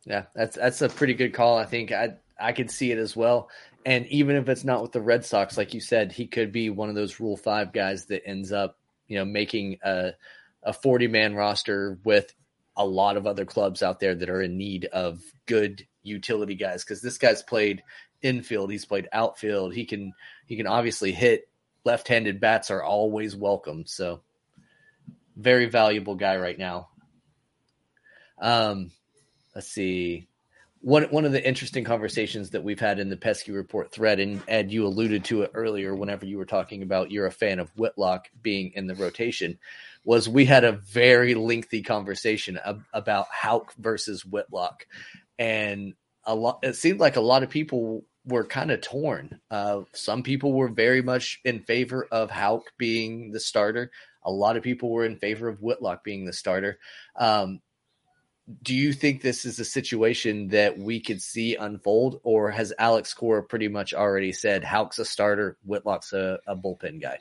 [0.04, 1.58] Yeah, that's that's a pretty good call.
[1.58, 3.50] I think I I could see it as well.
[3.86, 6.70] And even if it's not with the Red Sox, like you said, he could be
[6.70, 10.12] one of those Rule Five guys that ends up you know, making a
[10.64, 12.34] a 40 man roster with
[12.76, 16.84] a lot of other clubs out there that are in need of good utility guys
[16.84, 17.84] because this guy's played
[18.22, 19.74] infield, he's played outfield.
[19.74, 20.14] He can
[20.46, 21.48] he can obviously hit.
[21.84, 23.86] Left-handed bats are always welcome.
[23.86, 24.22] So
[25.36, 26.90] very valuable guy right now.
[28.42, 28.92] Um,
[29.54, 30.28] let's see
[30.86, 34.42] one one of the interesting conversations that we've had in the pesky report thread and
[34.48, 37.72] ed you alluded to it earlier whenever you were talking about you're a fan of
[37.76, 39.58] whitlock being in the rotation
[40.06, 44.86] was we had a very lengthy conversation ab- about Houck versus whitlock.
[45.38, 49.40] And a lot it seemed like a lot of people were kind of torn.
[49.52, 53.92] Uh, some people were very much in favor of Houck being the starter.
[54.24, 56.80] A lot of people were in favor of whitlock being the starter.
[57.16, 57.62] Um,
[58.62, 63.14] do you think this is a situation that we could see unfold, or has Alex
[63.14, 67.18] Cora pretty much already said Houck's a starter, Whitlock's a, a bullpen guy?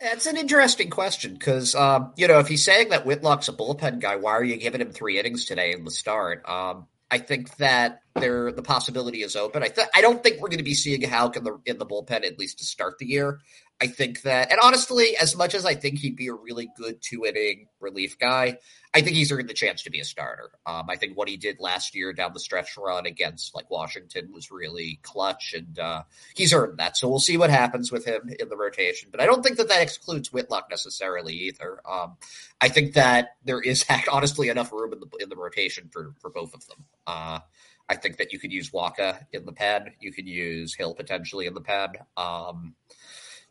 [0.00, 4.00] That's an interesting question because, um, you know, if he's saying that Whitlock's a bullpen
[4.00, 6.46] guy, why are you giving him three innings today in the start?
[6.48, 9.62] Um, I think that there the possibility is open.
[9.62, 11.86] I th- I don't think we're going to be seeing Houck in the in the
[11.86, 13.40] bullpen at least to start the year.
[13.78, 17.02] I think that, and honestly, as much as I think he'd be a really good
[17.02, 18.56] two inning relief guy,
[18.94, 20.50] I think he's earned the chance to be a starter.
[20.64, 24.32] Um, I think what he did last year down the stretch run against like Washington
[24.32, 26.96] was really clutch, and uh, he's earned that.
[26.96, 29.10] So we'll see what happens with him in the rotation.
[29.10, 31.80] But I don't think that that excludes Whitlock necessarily either.
[31.86, 32.16] Um,
[32.62, 36.30] I think that there is honestly enough room in the in the rotation for for
[36.30, 36.84] both of them.
[37.06, 37.40] Uh,
[37.88, 39.92] I think that you could use Wacha in the pen.
[40.00, 41.90] You could use Hill potentially in the pen.
[42.16, 42.74] Um,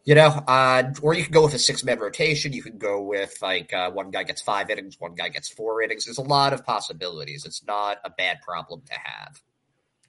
[0.04, 2.54] you know, uh, or you can go with a six man rotation.
[2.54, 5.82] You can go with like uh, one guy gets five innings, one guy gets four
[5.82, 6.06] innings.
[6.06, 7.43] There's a lot of possibilities.
[7.45, 9.41] It's not a bad problem to have.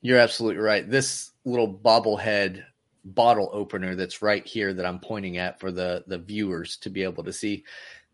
[0.02, 0.88] You're absolutely right.
[0.88, 2.62] This little bobblehead
[3.04, 7.02] bottle opener that's right here that I'm pointing at for the the viewers to be
[7.02, 7.64] able to see,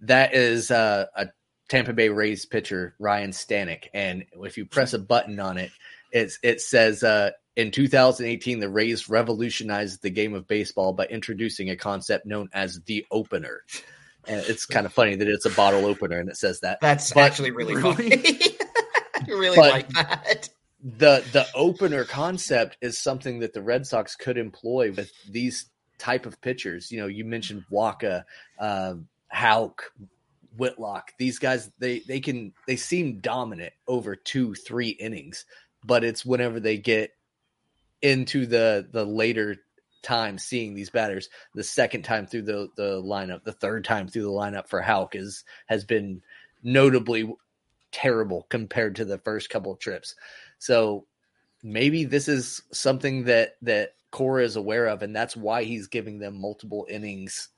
[0.02, 1.28] that is uh, a
[1.68, 5.70] Tampa Bay Rays pitcher Ryan Stanek, and if you press a button on it,
[6.12, 11.70] it's it says uh, in 2018, the Rays revolutionized the game of baseball by introducing
[11.70, 13.62] a concept known as the opener.
[14.26, 16.78] And it's kind of funny that it's a bottle opener and it says that.
[16.80, 18.22] That's but, actually really funny.
[19.26, 20.48] really like that.
[20.82, 25.66] The the opener concept is something that the Red Sox could employ with these
[25.98, 26.90] type of pitchers.
[26.90, 28.24] You know, you mentioned Wacha,
[28.58, 28.94] uh,
[29.28, 29.92] Houck,
[30.56, 31.12] Whitlock.
[31.18, 35.44] These guys, they they can they seem dominant over two, three innings,
[35.84, 37.12] but it's whenever they get
[38.00, 39.56] into the the later
[40.02, 41.28] time seeing these batters.
[41.54, 45.14] The second time through the the lineup, the third time through the lineup for Houck
[45.14, 46.22] is has been
[46.62, 47.32] notably
[47.92, 50.14] terrible compared to the first couple of trips.
[50.58, 51.06] So
[51.62, 56.18] maybe this is something that that Cora is aware of, and that's why he's giving
[56.18, 57.48] them multiple innings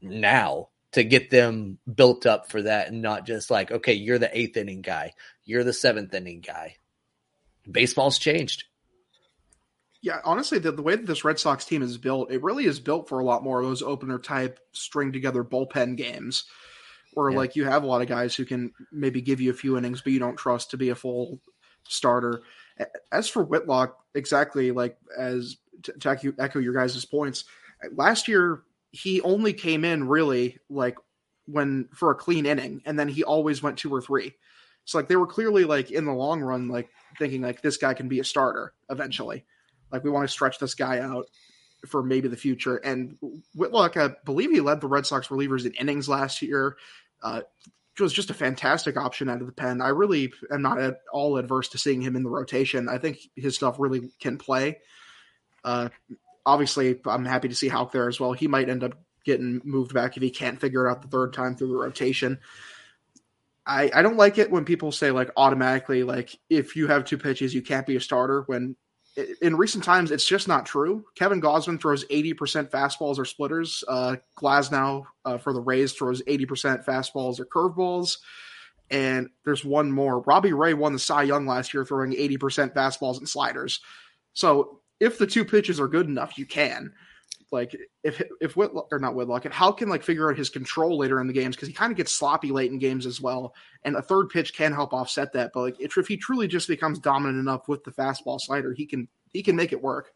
[0.00, 4.38] now to get them built up for that, and not just like, okay, you're the
[4.38, 5.12] eighth inning guy,
[5.44, 6.76] you're the seventh inning guy.
[7.70, 8.64] Baseball's changed
[10.06, 12.78] yeah, honestly, the, the way that this Red Sox team is built, it really is
[12.78, 16.44] built for a lot more of those opener type string together bullpen games
[17.14, 17.36] where yeah.
[17.36, 20.02] like you have a lot of guys who can maybe give you a few innings,
[20.02, 21.40] but you don't trust to be a full
[21.88, 22.42] starter.
[23.10, 27.44] As for Whitlock, exactly like as to, to echo your guys' points,
[27.90, 30.98] last year he only came in really like
[31.46, 34.36] when for a clean inning, and then he always went two or three.
[34.86, 37.92] So like they were clearly like in the long run, like thinking like this guy
[37.92, 39.44] can be a starter eventually.
[39.92, 41.26] Like we want to stretch this guy out
[41.86, 42.76] for maybe the future.
[42.76, 43.18] And
[43.54, 46.76] Whitlock, I believe he led the Red Sox relievers in innings last year.
[47.22, 47.42] Uh,
[47.98, 49.80] was just a fantastic option out of the pen.
[49.80, 52.88] I really am not at all adverse to seeing him in the rotation.
[52.88, 54.80] I think his stuff really can play.
[55.64, 55.88] Uh,
[56.44, 58.32] obviously, I'm happy to see Houck there as well.
[58.32, 58.92] He might end up
[59.24, 62.38] getting moved back if he can't figure it out the third time through the rotation.
[63.66, 67.18] I, I don't like it when people say like automatically like if you have two
[67.18, 68.76] pitches you can't be a starter when
[69.40, 71.04] in recent times, it's just not true.
[71.14, 73.82] Kevin Gausman throws 80% fastballs or splitters.
[73.88, 78.18] Uh, Glasnow uh, for the Rays throws 80% fastballs or curveballs.
[78.90, 80.20] And there's one more.
[80.20, 83.80] Robbie Ray won the Cy Young last year throwing 80% fastballs and sliders.
[84.34, 86.92] So if the two pitches are good enough, you can
[87.56, 91.20] like if if Whitlock or not Whitlock, and Houck like figure out his control later
[91.20, 93.96] in the games because he kind of gets sloppy late in games as well, and
[93.96, 95.52] a third pitch can help offset that.
[95.54, 98.86] But like if, if he truly just becomes dominant enough with the fastball slider, he
[98.86, 100.12] can he can make it work.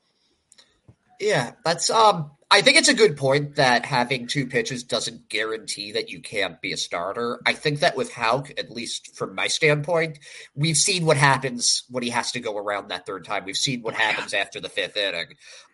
[1.20, 5.92] Yeah, that's um I think it's a good point that having two pitches doesn't guarantee
[5.92, 7.40] that you can't be a starter.
[7.46, 10.18] I think that with Houck, at least from my standpoint,
[10.56, 13.44] we've seen what happens when he has to go around that third time.
[13.44, 15.26] We've seen what happens after the fifth inning.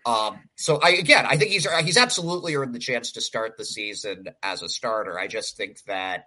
[0.05, 3.65] Um, so I again, I think he's he's absolutely earned the chance to start the
[3.65, 5.19] season as a starter.
[5.19, 6.27] I just think that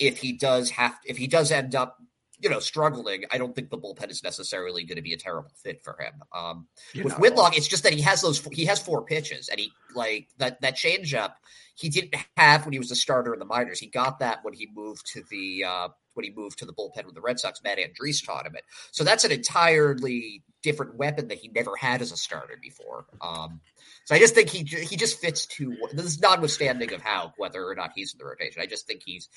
[0.00, 1.96] if he does have, if he does end up
[2.38, 5.50] you know, struggling, I don't think the bullpen is necessarily going to be a terrible
[5.54, 6.12] fit for him.
[6.34, 7.18] Um, with know.
[7.18, 10.60] Whitlock, it's just that he has those he has four pitches, and he like that
[10.60, 11.32] that changeup
[11.76, 13.78] he didn't have when he was a starter in the minors.
[13.78, 17.04] He got that when he moved to the uh, when he moved to the bullpen
[17.04, 17.62] with the Red Sox.
[17.62, 22.00] Matt Andriese taught him it, so that's an entirely different weapon that he never had
[22.00, 23.04] as a starter before.
[23.20, 23.60] Um,
[24.04, 25.76] so I just think he he just fits too.
[25.92, 28.62] This is notwithstanding of how whether or not he's in the rotation.
[28.62, 29.28] I just think he's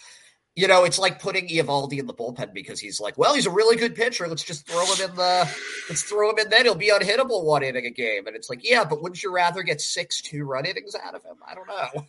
[0.56, 3.52] you know, it's like putting Eovaldi in the bullpen because he's like, well, he's a
[3.52, 4.28] really good pitcher.
[4.28, 5.50] Let's just throw him in the,
[5.90, 6.50] let's throw him in.
[6.50, 8.28] Then he'll be unhittable one inning a game.
[8.28, 11.24] And it's like, yeah, but wouldn't you rather get six two run innings out of
[11.24, 11.38] him?
[11.48, 12.06] I don't know.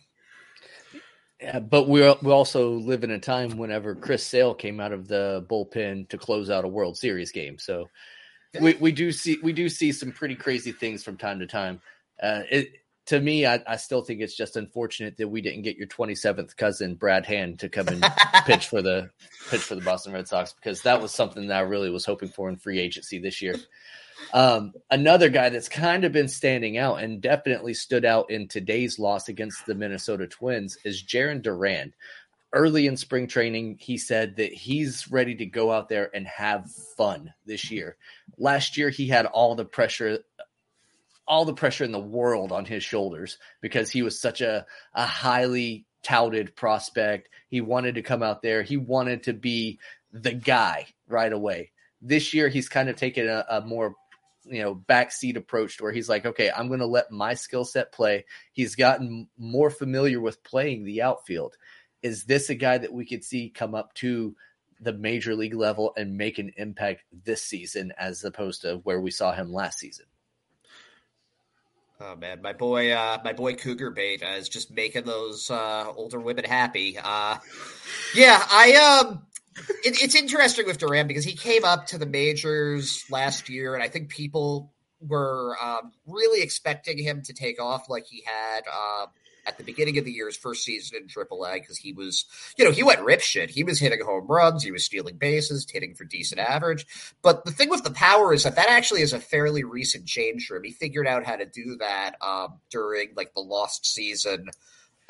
[1.41, 5.07] Yeah, but we we also live in a time whenever Chris Sale came out of
[5.07, 7.57] the bullpen to close out a World Series game.
[7.57, 7.89] So
[8.59, 11.81] we, we do see we do see some pretty crazy things from time to time.
[12.21, 12.67] Uh, it,
[13.07, 16.55] to me, I, I, still think it's just unfortunate that we didn't get your 27th
[16.55, 18.05] cousin Brad Hand to come and
[18.45, 19.09] pitch for the
[19.49, 22.29] pitch for the Boston Red Sox because that was something that I really was hoping
[22.29, 23.55] for in free agency this year.
[24.33, 28.99] Um, another guy that's kind of been standing out and definitely stood out in today's
[28.99, 31.93] loss against the Minnesota Twins is Jarren Duran.
[32.53, 36.69] Early in spring training, he said that he's ready to go out there and have
[36.69, 37.95] fun this year.
[38.37, 40.19] Last year, he had all the pressure
[41.31, 45.05] all the pressure in the world on his shoulders because he was such a, a
[45.05, 47.29] highly touted prospect.
[47.47, 48.63] He wanted to come out there.
[48.63, 49.79] He wanted to be
[50.11, 51.71] the guy right away.
[52.01, 53.95] This year, he's kind of taken a, a more
[54.43, 57.63] you know backseat approach to where he's like, okay, I'm going to let my skill
[57.63, 58.25] set play.
[58.51, 61.55] He's gotten more familiar with playing the outfield.
[62.03, 64.35] Is this a guy that we could see come up to
[64.81, 69.11] the major league level and make an impact this season as opposed to where we
[69.11, 70.07] saw him last season?
[72.03, 75.91] Oh man, my boy, uh, my boy Cougar Bait uh, is just making those uh,
[75.95, 76.97] older women happy.
[76.97, 77.37] Uh,
[78.15, 79.21] yeah, I um,
[79.83, 83.83] it, it's interesting with Duran because he came up to the majors last year, and
[83.83, 89.05] I think people were um, really expecting him to take off like he had uh,
[89.45, 92.25] at the beginning of the year's first season in AAA because he was,
[92.57, 93.49] you know, he went rip shit.
[93.49, 96.85] He was hitting home runs, he was stealing bases, hitting for decent average.
[97.21, 100.47] But the thing with the power is that that actually is a fairly recent change
[100.47, 100.63] for him.
[100.63, 104.49] He figured out how to do that um, during like the lost season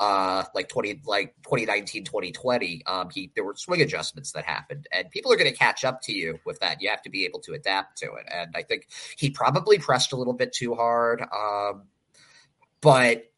[0.02, 5.08] uh, like 20 like 2019 2020 um he there were swing adjustments that happened and
[5.10, 7.38] people are going to catch up to you with that you have to be able
[7.38, 11.22] to adapt to it and i think he probably pressed a little bit too hard
[11.22, 11.84] um
[12.80, 13.31] but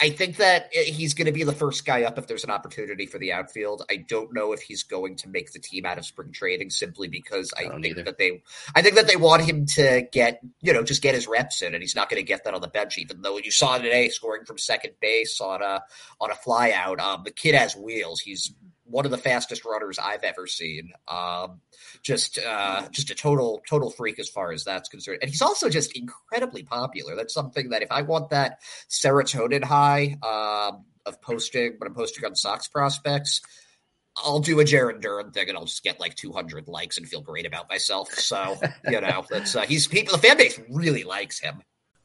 [0.00, 2.50] I think that eh, he's going to be the first guy up if there's an
[2.50, 3.84] opportunity for the outfield.
[3.90, 7.08] I don't know if he's going to make the team out of spring training simply
[7.08, 8.04] because I, I think either.
[8.04, 8.42] that they,
[8.74, 11.74] I think that they want him to get, you know, just get his reps in,
[11.74, 12.98] and he's not going to get that on the bench.
[12.98, 15.82] Even though you saw today scoring from second base on a
[16.20, 18.20] on a fly out, um, the kid has wheels.
[18.20, 18.52] He's
[18.90, 20.92] one of the fastest runners I've ever seen.
[21.08, 21.60] Um,
[22.02, 25.18] just uh, just a total total freak as far as that's concerned.
[25.22, 27.16] And he's also just incredibly popular.
[27.16, 32.24] That's something that if I want that serotonin high um, of posting when I'm posting
[32.24, 33.40] on Sox prospects,
[34.16, 37.20] I'll do a Jarren Duran thing and I'll just get like 200 likes and feel
[37.20, 38.12] great about myself.
[38.12, 40.16] So you know, that's uh, he's people.
[40.16, 41.62] The fan base really likes him.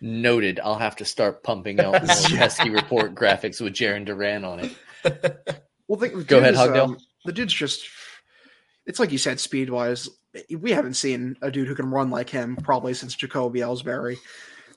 [0.00, 0.60] Noted.
[0.62, 4.76] I'll have to start pumping out more pesky report graphics with Jarren Duran on it.
[5.88, 7.88] Well, the, the Go ahead, is, um, the dude's just.
[8.86, 10.08] It's like you said, speed wise.
[10.54, 14.18] We haven't seen a dude who can run like him probably since Jacoby Ellsbury.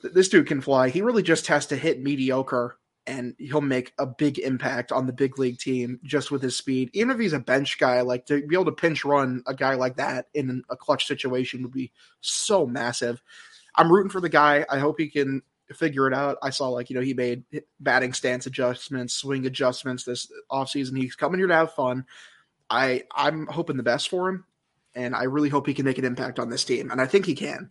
[0.02, 0.88] This dude can fly.
[0.88, 5.12] He really just has to hit mediocre, and he'll make a big impact on the
[5.12, 6.90] big league team just with his speed.
[6.94, 9.74] Even if he's a bench guy, like to be able to pinch run a guy
[9.74, 13.22] like that in a clutch situation would be so massive.
[13.74, 14.64] I'm rooting for the guy.
[14.68, 15.42] I hope he can
[15.72, 16.38] figure it out.
[16.42, 17.44] I saw like, you know, he made
[17.80, 20.96] batting stance adjustments, swing adjustments this offseason.
[20.96, 22.06] He's coming here to have fun.
[22.68, 24.44] I I'm hoping the best for him
[24.94, 27.26] and I really hope he can make an impact on this team and I think
[27.26, 27.70] he can.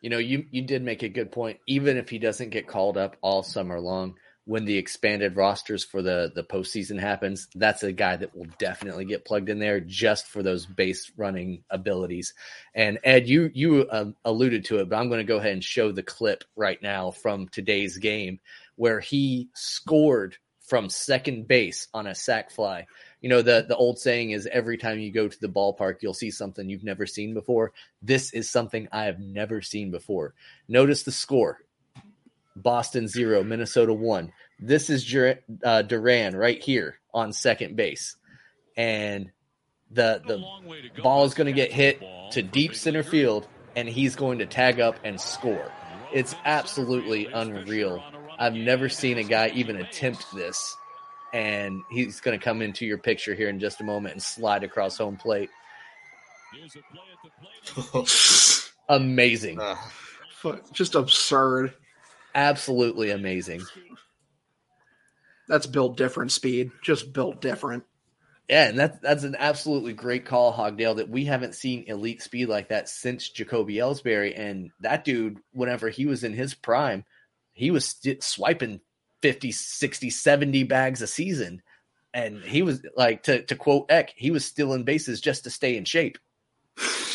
[0.00, 1.58] You know, you you did make a good point.
[1.66, 4.14] Even if he doesn't get called up all summer long,
[4.48, 9.04] when the expanded rosters for the the postseason happens, that's a guy that will definitely
[9.04, 12.32] get plugged in there just for those base running abilities.
[12.74, 15.62] And Ed, you you um, alluded to it, but I'm going to go ahead and
[15.62, 18.40] show the clip right now from today's game
[18.76, 22.86] where he scored from second base on a sac fly.
[23.20, 26.14] You know, the, the old saying is every time you go to the ballpark, you'll
[26.14, 27.72] see something you've never seen before.
[28.00, 30.34] This is something I have never seen before.
[30.68, 31.58] Notice the score
[32.62, 34.32] Boston zero, Minnesota one.
[34.60, 38.16] This is Dur- uh, Duran right here on second base.
[38.76, 39.30] And
[39.90, 42.02] the the ball is going to get hit
[42.32, 45.72] to deep center field, and he's going to tag up and score.
[46.12, 48.02] It's absolutely unreal.
[48.38, 50.76] I've never seen a guy even attempt this,
[51.32, 54.62] and he's going to come into your picture here in just a moment and slide
[54.64, 55.50] across home plate.
[58.88, 59.58] amazing.
[60.72, 61.74] Just absurd.
[62.38, 63.62] Absolutely amazing.
[65.48, 66.70] That's built different speed.
[66.84, 67.82] Just built different.
[68.48, 72.46] Yeah, and that's that's an absolutely great call, Hogdale, that we haven't seen elite speed
[72.46, 74.38] like that since Jacoby Ellsbury.
[74.38, 77.04] And that dude, whenever he was in his prime,
[77.54, 78.82] he was st- swiping
[79.20, 81.60] 50, 60, 70 bags a season.
[82.14, 85.76] And he was like, to, to quote Eck, he was stealing bases just to stay
[85.76, 86.18] in shape.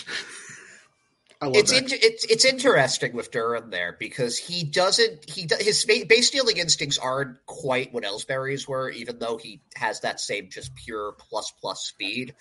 [1.54, 6.58] it's in, it's it's interesting with Duran there because he doesn't he his base stealing
[6.58, 11.52] instincts aren't quite what Ellsbury's were, even though he has that same just pure plus
[11.60, 12.36] plus speed.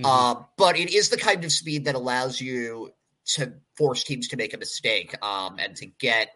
[0.00, 0.06] Mm-hmm.
[0.06, 2.92] Uh, but it is the kind of speed that allows you
[3.26, 6.30] to force teams to make a mistake um, and to get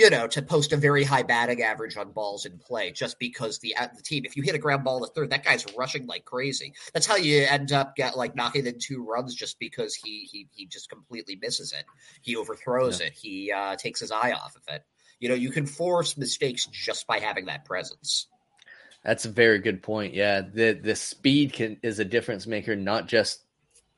[0.00, 3.58] you know, to post a very high batting average on balls in play just because
[3.58, 6.06] the uh, the team, if you hit a ground ball to third, that guy's rushing
[6.06, 6.72] like crazy.
[6.94, 10.48] That's how you end up get like knocking in two runs just because he he
[10.52, 11.84] he just completely misses it.
[12.22, 13.08] He overthrows yeah.
[13.08, 13.12] it.
[13.12, 14.82] He uh, takes his eye off of it.
[15.18, 18.26] You know, you can force mistakes just by having that presence.
[19.04, 20.14] That's a very good point.
[20.14, 23.42] Yeah, the the speed can is a difference maker, not just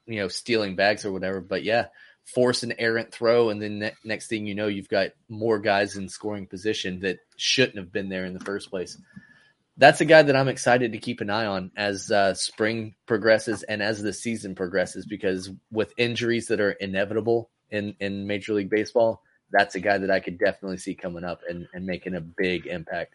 [0.06, 1.86] you know stealing bags or whatever, but yeah,
[2.24, 5.96] force an errant throw, and then ne- next thing you know, you've got more guys
[5.96, 8.96] in scoring position that shouldn't have been there in the first place.
[9.76, 13.62] That's a guy that I'm excited to keep an eye on as uh, spring progresses
[13.62, 18.70] and as the season progresses, because with injuries that are inevitable in, in Major League
[18.70, 22.20] Baseball, that's a guy that I could definitely see coming up and, and making a
[22.20, 23.14] big impact.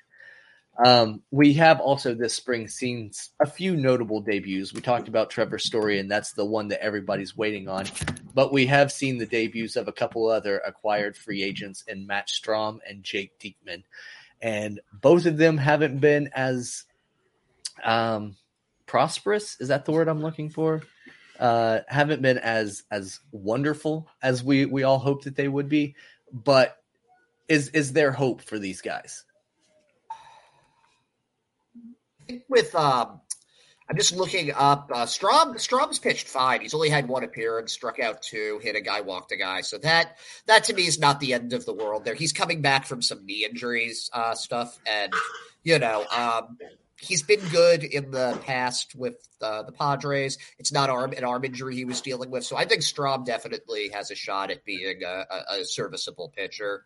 [0.83, 4.73] Um, we have also this spring seen a few notable debuts.
[4.73, 7.85] We talked about Trevor Story, and that's the one that everybody's waiting on.
[8.33, 12.27] But we have seen the debuts of a couple other acquired free agents in Matt
[12.27, 13.83] Strahm and Jake Diekman.
[14.41, 16.85] And both of them haven't been as
[17.83, 18.35] um,
[18.85, 19.59] prosperous.
[19.59, 20.83] Is that the word I'm looking for?
[21.39, 25.95] Uh, haven't been as as wonderful as we we all hoped that they would be.
[26.31, 26.77] But
[27.47, 29.23] is is there hope for these guys?
[32.49, 33.21] With um,
[33.89, 34.91] I'm just looking up.
[34.93, 36.61] Uh, Strahm Strahm's pitched fine.
[36.61, 39.61] He's only had one appearance, struck out two, hit a guy, walked a guy.
[39.61, 42.03] So that that to me is not the end of the world.
[42.03, 45.13] There, he's coming back from some knee injuries uh, stuff, and
[45.63, 46.57] you know, um,
[46.99, 50.37] he's been good in the past with uh, the Padres.
[50.59, 53.89] It's not arm an arm injury he was dealing with, so I think Strahm definitely
[53.93, 56.83] has a shot at being a, a, a serviceable pitcher.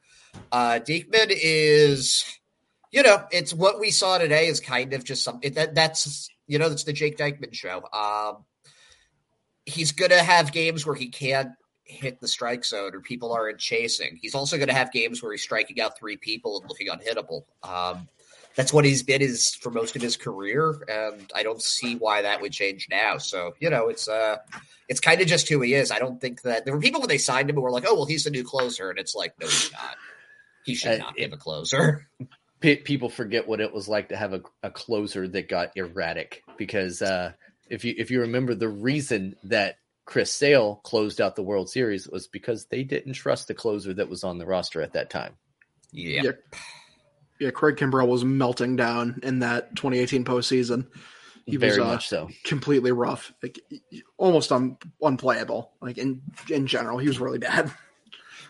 [0.51, 2.25] Uh, Diekman is
[2.91, 6.59] you know, it's what we saw today is kind of just something that that's you
[6.59, 7.83] know, that's the Jake Diekman show.
[7.93, 8.43] Um,
[9.65, 11.51] he's gonna have games where he can't
[11.85, 14.17] hit the strike zone or people aren't chasing.
[14.21, 17.43] He's also gonna have games where he's striking out three people and looking unhittable.
[17.63, 18.09] Um,
[18.55, 22.23] that's what he's been is for most of his career, and I don't see why
[22.23, 23.17] that would change now.
[23.17, 24.37] So you know, it's uh,
[24.89, 25.91] it's kind of just who he is.
[25.91, 27.95] I don't think that there were people when they signed him who were like, "Oh,
[27.95, 29.95] well, he's the new closer," and it's like, no, he's not.
[30.65, 32.09] He should uh, not be a closer.
[32.61, 37.01] people forget what it was like to have a, a closer that got erratic because
[37.01, 37.33] uh,
[37.69, 42.07] if you if you remember the reason that Chris Sale closed out the World Series
[42.07, 45.33] was because they didn't trust the closer that was on the roster at that time.
[45.91, 46.21] Yeah.
[46.23, 46.31] Yeah,
[47.39, 50.87] yeah Craig Kimbrel was melting down in that 2018 postseason.
[51.45, 52.29] He Very was uh, much so.
[52.43, 53.59] completely rough, like
[54.17, 55.71] almost un, unplayable.
[55.81, 57.71] Like in in general, he was really bad.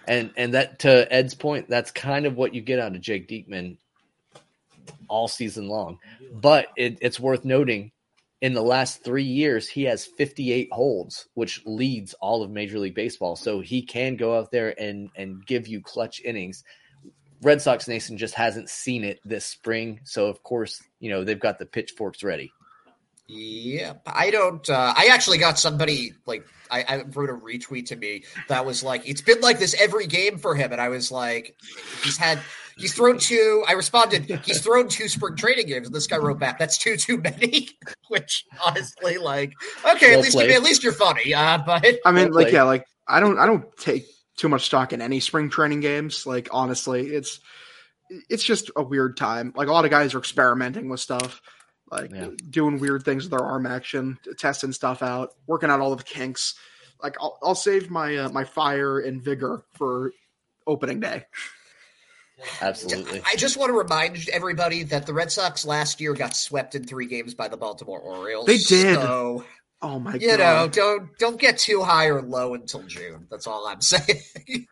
[0.07, 3.29] And and that to Ed's point, that's kind of what you get out of Jake
[3.29, 3.77] Diekman
[5.07, 5.97] all season long.
[6.33, 7.91] But it, it's worth noting
[8.41, 12.95] in the last three years, he has 58 holds, which leads all of Major League
[12.95, 13.35] Baseball.
[13.35, 16.63] So he can go out there and, and give you clutch innings.
[17.43, 19.99] Red Sox Nation just hasn't seen it this spring.
[20.03, 22.51] So, of course, you know, they've got the pitchforks ready.
[23.33, 24.69] Yeah, I don't.
[24.69, 28.83] Uh, I actually got somebody like I, I, wrote a retweet to me that was
[28.83, 31.55] like, "It's been like this every game for him," and I was like,
[32.03, 32.39] "He's had
[32.77, 36.39] he's thrown two." I responded, "He's thrown two spring training games," and this guy wrote
[36.39, 37.69] back, "That's too too many."
[38.09, 39.53] Which honestly, like,
[39.89, 41.33] okay, well at least at least you're funny.
[41.33, 44.03] Uh, but I mean, well like, yeah, like I don't I don't take
[44.35, 46.25] too much stock in any spring training games.
[46.25, 47.39] Like honestly, it's
[48.29, 49.53] it's just a weird time.
[49.55, 51.41] Like a lot of guys are experimenting with stuff
[51.91, 52.29] like yeah.
[52.49, 56.03] doing weird things with their arm action, testing stuff out, working out all of the
[56.03, 56.55] kinks.
[57.03, 60.13] Like I'll, I'll save my uh, my fire and vigor for
[60.65, 61.25] opening day.
[62.61, 63.21] Absolutely.
[63.25, 66.85] I just want to remind everybody that the Red Sox last year got swept in
[66.85, 68.47] three games by the Baltimore Orioles.
[68.47, 68.95] They did.
[68.95, 69.43] So,
[69.81, 70.31] oh my you god.
[70.31, 73.27] You know, don't don't get too high or low until June.
[73.29, 74.67] That's all I'm saying.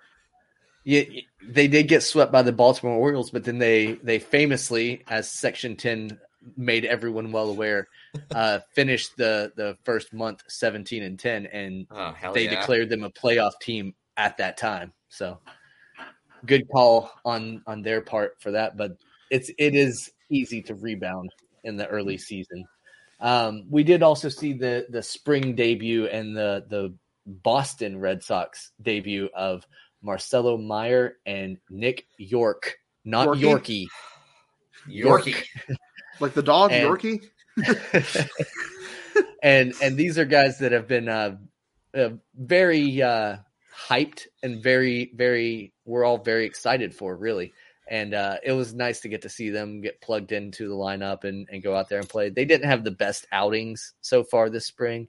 [0.83, 1.03] yeah,
[1.43, 5.75] they did get swept by the Baltimore Orioles, but then they they famously, as Section
[5.75, 6.17] Ten
[6.55, 7.87] made everyone well aware,
[8.31, 12.59] uh, finished the the first month seventeen and ten, and Oh, they yeah.
[12.59, 14.93] declared them a playoff team at that time.
[15.09, 15.39] So
[16.45, 18.97] good call on on their part for that, but
[19.29, 21.29] it's it is easy to rebound
[21.63, 22.65] in the early season.
[23.19, 28.71] Um, we did also see the the spring debut and the the Boston Red Sox
[28.81, 29.65] debut of
[30.01, 33.87] Marcelo Mayer and Nick Yorke, not Yorkie?
[34.89, 35.35] Yorkie.
[35.35, 35.77] Yorkie.
[36.19, 37.29] Like the dog, And- Yorkie.
[39.43, 41.37] and and these are guys that have been uh,
[41.93, 43.37] uh, very uh,
[43.75, 47.53] hyped and very very we're all very excited for really.
[47.87, 51.23] And uh, it was nice to get to see them get plugged into the lineup
[51.23, 52.29] and, and go out there and play.
[52.29, 55.07] They didn't have the best outings so far this spring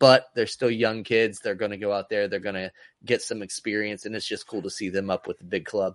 [0.00, 1.38] but they're still young kids.
[1.38, 2.26] They're going to go out there.
[2.26, 2.72] They're going to
[3.04, 5.94] get some experience and it's just cool to see them up with the big club.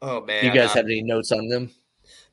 [0.00, 1.70] Oh man, you guys uh, have any notes on them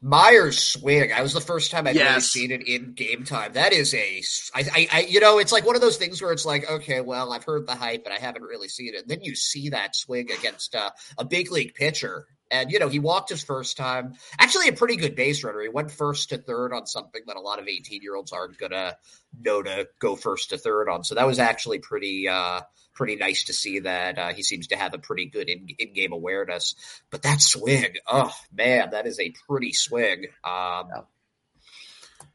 [0.08, 1.12] Mayer's swing.
[1.12, 3.54] I was the first time I'd really seen it in game time.
[3.54, 4.22] That is a,
[4.54, 7.02] I, I, I, you know, it's like one of those things where it's like, okay,
[7.02, 9.02] well, I've heard the hype, but I haven't really seen it.
[9.02, 12.90] And then you see that swing against uh, a big league pitcher, and you know
[12.90, 14.14] he walked his first time.
[14.40, 15.62] Actually, a pretty good base runner.
[15.62, 18.58] He went first to third on something that a lot of eighteen year olds aren't
[18.58, 18.98] gonna
[19.40, 21.04] know to go first to third on.
[21.04, 22.62] So that was actually pretty, uh,
[22.94, 26.14] pretty nice to see that uh, he seems to have a pretty good in game
[26.14, 26.76] awareness.
[27.10, 30.26] But that swing, oh man, that is a pretty swing.
[30.44, 30.90] Um,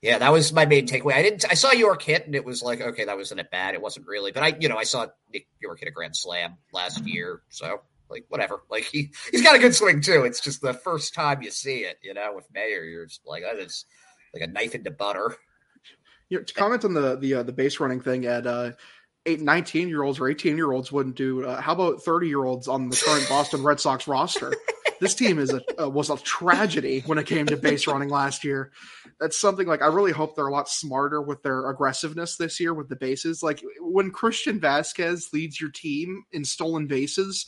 [0.03, 1.13] yeah, that was my main takeaway.
[1.13, 1.45] I didn't.
[1.51, 3.75] I saw Yorke hit, and it was like, okay, that wasn't it bad.
[3.75, 6.57] It wasn't really, but I, you know, I saw Nick Yorke hit a grand slam
[6.73, 8.63] last year, so like whatever.
[8.71, 10.25] Like he he's got a good swing too.
[10.25, 13.43] It's just the first time you see it, you know, with Mayer, you're just like
[13.43, 13.85] that is
[14.35, 15.37] like a knife into butter.
[16.29, 18.73] You know, to comment on the the uh, the base running thing at uh,
[19.27, 21.45] eight, 19 year olds or 18 year olds wouldn't do.
[21.45, 24.53] Uh, how about 30 year olds on the current Boston Red Sox roster?
[25.01, 28.45] This team is a uh, was a tragedy when it came to base running last
[28.45, 28.71] year.
[29.19, 32.75] That's something like I really hope they're a lot smarter with their aggressiveness this year
[32.75, 33.43] with the bases.
[33.43, 37.47] Like when Christian Vázquez leads your team in stolen bases,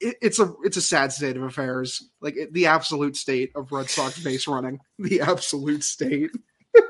[0.00, 2.02] it, it's a it's a sad state of affairs.
[2.20, 6.30] Like it, the absolute state of Red Sox base running, the absolute state.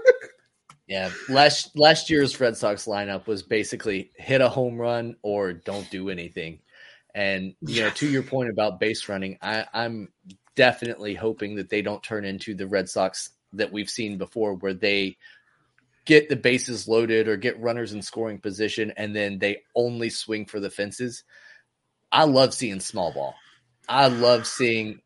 [0.86, 5.88] Yeah, last last year's Red Sox lineup was basically hit a home run or don't
[5.90, 6.60] do anything.
[7.14, 10.08] And you know, to your point about base running, I, I'm
[10.56, 14.74] definitely hoping that they don't turn into the Red Sox that we've seen before, where
[14.74, 15.16] they
[16.04, 20.44] get the bases loaded or get runners in scoring position and then they only swing
[20.44, 21.24] for the fences.
[22.14, 23.34] I love seeing small ball.
[23.88, 25.00] I love seeing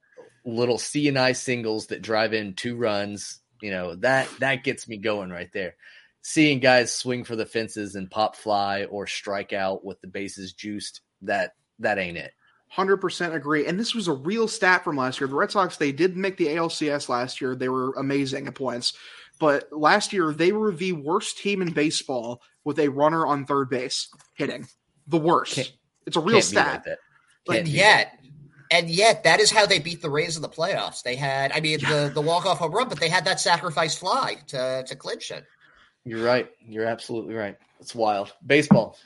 [0.45, 3.41] little C and I singles that drive in two runs.
[3.63, 5.75] You know that that gets me going right there.
[6.21, 10.53] Seeing guys swing for the fences and pop fly or strike out with the bases
[10.53, 12.33] juiced that that ain't it.
[12.69, 13.67] Hundred percent agree.
[13.67, 15.29] And this was a real stat from last year.
[15.29, 17.57] The Red Sox they did make the ALCS last year.
[17.57, 18.93] They were amazing at points,
[19.41, 23.71] but last year they were the worst team in baseball with a runner on third
[23.71, 24.69] base hitting.
[25.07, 25.55] The worst.
[25.55, 25.73] Can't-
[26.09, 26.73] it's a real Can't stat.
[26.73, 26.99] like that.
[27.47, 28.21] But Can't yet,
[28.71, 31.03] and yet, that is how they beat the Rays in the playoffs.
[31.03, 33.97] They had, I mean, the the walk off home run, but they had that sacrifice
[33.97, 35.45] fly to to clinch it.
[36.05, 36.51] You're right.
[36.67, 37.57] You're absolutely right.
[37.81, 38.33] It's wild.
[38.45, 38.97] Baseball.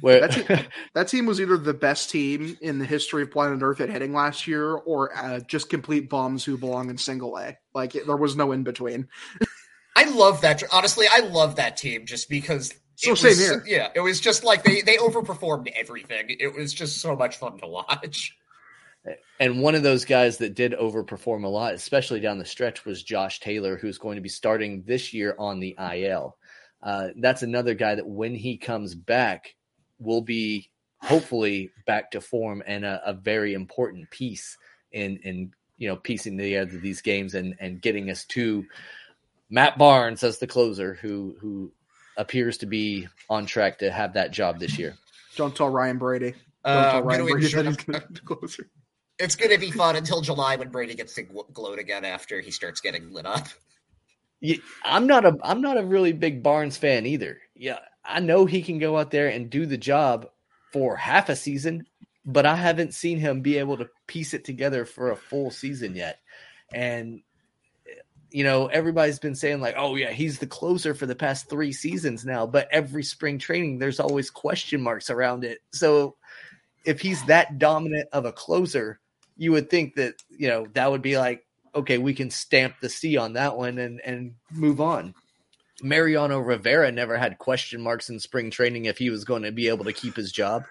[0.00, 3.60] Where That team, that team was either the best team in the history of planet
[3.62, 7.56] Earth at hitting last year, or uh, just complete bums who belong in single A.
[7.74, 9.08] Like it, there was no in between.
[9.96, 10.62] I love that.
[10.72, 12.72] Honestly, I love that team just because.
[12.98, 13.64] So it same was, here.
[13.64, 16.36] Yeah, it was just like they they overperformed everything.
[16.40, 18.36] It was just so much fun to watch.
[19.38, 23.04] And one of those guys that did overperform a lot, especially down the stretch, was
[23.04, 26.36] Josh Taylor, who's going to be starting this year on the IL.
[26.82, 29.54] Uh, that's another guy that when he comes back,
[30.00, 30.68] will be
[31.00, 34.58] hopefully back to form and a, a very important piece
[34.90, 38.66] in in you know piecing together these games and and getting us to
[39.50, 41.72] Matt Barnes as the closer, who who
[42.18, 44.94] appears to be on track to have that job this year.
[45.36, 46.32] Don't tell Ryan Brady.
[46.64, 48.70] Don't Uh, tell I'm Ryan Brady ensure- that he's going to be closer.
[49.18, 52.40] It's going to be fun until July when Brady gets to gl- gloat again after
[52.40, 53.46] he starts getting lit up.
[54.40, 57.40] Yeah, I'm not a I'm not a really big Barnes fan either.
[57.56, 60.28] Yeah, I know he can go out there and do the job
[60.72, 61.86] for half a season,
[62.24, 65.96] but I haven't seen him be able to piece it together for a full season
[65.96, 66.20] yet.
[66.72, 67.22] And
[68.30, 71.72] you know, everybody's been saying like, "Oh yeah, he's the closer for the past 3
[71.72, 75.58] seasons now," but every spring training there's always question marks around it.
[75.72, 76.16] So
[76.84, 79.00] if he's that dominant of a closer,
[79.36, 82.88] you would think that, you know, that would be like okay, we can stamp the
[82.88, 85.14] C on that one and and move on.
[85.82, 89.68] Mariano Rivera never had question marks in spring training if he was going to be
[89.68, 90.64] able to keep his job.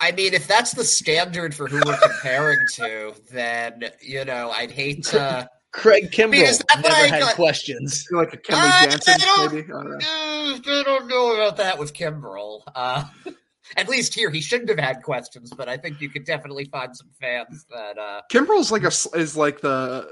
[0.00, 4.72] I mean, if that's the standard for who we're comparing to, then you know, I'd
[4.72, 8.04] hate to Craig Kimbrel I mean, never like had a- questions.
[8.10, 9.66] like a Kenley I Jansen, don't- maybe.
[9.66, 9.98] I don't know.
[10.00, 12.62] I don't know about that with Kimbrel.
[12.74, 13.04] Uh,
[13.76, 16.96] at least here, he shouldn't have had questions, but I think you could definitely find
[16.96, 17.98] some fans that.
[17.98, 20.08] Uh, Kimbrel's like a is like the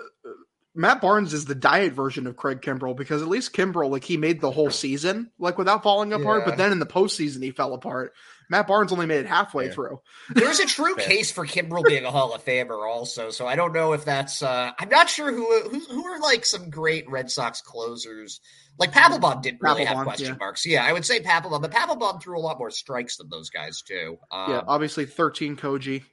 [0.74, 4.16] Matt Barnes is the diet version of Craig Kimbrel because at least Kimbrel like he
[4.16, 6.50] made the whole season like without falling apart, Yeah.
[6.50, 8.12] but then in the postseason he fell apart.
[8.50, 10.00] Matt Barnes only made it halfway through.
[10.30, 13.30] there's a true case for Kimbrel being a Hall of Famer, also.
[13.30, 14.42] So I don't know if that's.
[14.42, 18.40] Uh, I'm not sure who who who are like some great Red Sox closers.
[18.78, 20.36] Like Papelbon didn't really have question yeah.
[20.38, 20.64] marks.
[20.64, 23.82] Yeah, I would say Papelbon, but Papelbon threw a lot more strikes than those guys
[23.82, 24.18] too.
[24.30, 26.04] Um, yeah, obviously thirteen Koji.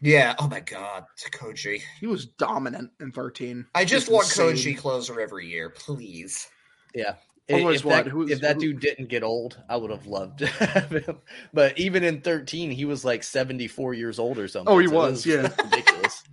[0.00, 0.34] yeah.
[0.38, 1.82] Oh my God, Koji.
[2.00, 3.66] He was dominant in thirteen.
[3.74, 4.26] I just want.
[4.26, 6.48] Koji closer every year, please.
[6.94, 7.14] Yeah.
[7.48, 8.04] Otherwise if what?
[8.04, 10.90] that, Who's- if that who- dude didn't get old, I would have loved to have
[10.90, 11.18] him.
[11.54, 14.72] But even in 13, he was like 74 years old or something.
[14.72, 15.42] Oh, he so it was, yeah.
[15.64, 16.24] ridiculous.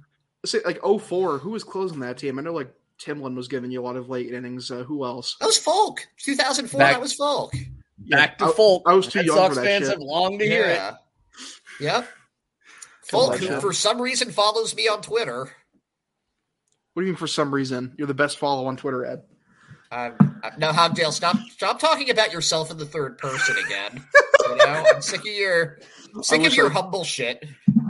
[0.46, 2.40] Say like 04, who was closing that team?
[2.40, 4.72] I know like Timlin was giving you a lot of late innings.
[4.72, 5.36] Uh, who else?
[5.40, 6.00] That was Foulke.
[6.18, 6.80] 2004.
[6.80, 7.68] Back- that was Foulke.
[8.00, 8.82] Back to I- Foulke.
[8.88, 9.92] I was too Red young Sox for that fans shit.
[9.92, 10.76] have longed to hear it.
[10.76, 10.96] Yeah.
[11.80, 12.08] Yep.
[13.12, 15.52] Foulke, who for some reason follows me on Twitter.
[16.94, 17.94] What do you mean for some reason?
[17.98, 19.22] You're the best follow on Twitter, Ed.
[19.92, 24.04] Um, no, Hogdale, stop stop talking about yourself in the third person again.
[24.50, 25.80] you know, I'm sick of your
[26.22, 27.46] sick of your I- humble shit.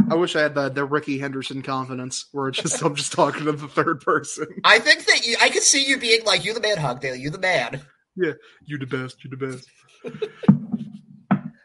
[0.09, 3.45] I wish I had the, the Rickey Henderson confidence where it's just I'm just talking
[3.45, 4.47] to the third person.
[4.63, 7.17] I think that you, I could see you being like, "You the man, Hogdale.
[7.19, 7.81] You the man."
[8.15, 8.33] Yeah,
[8.65, 9.67] you the best, you the best.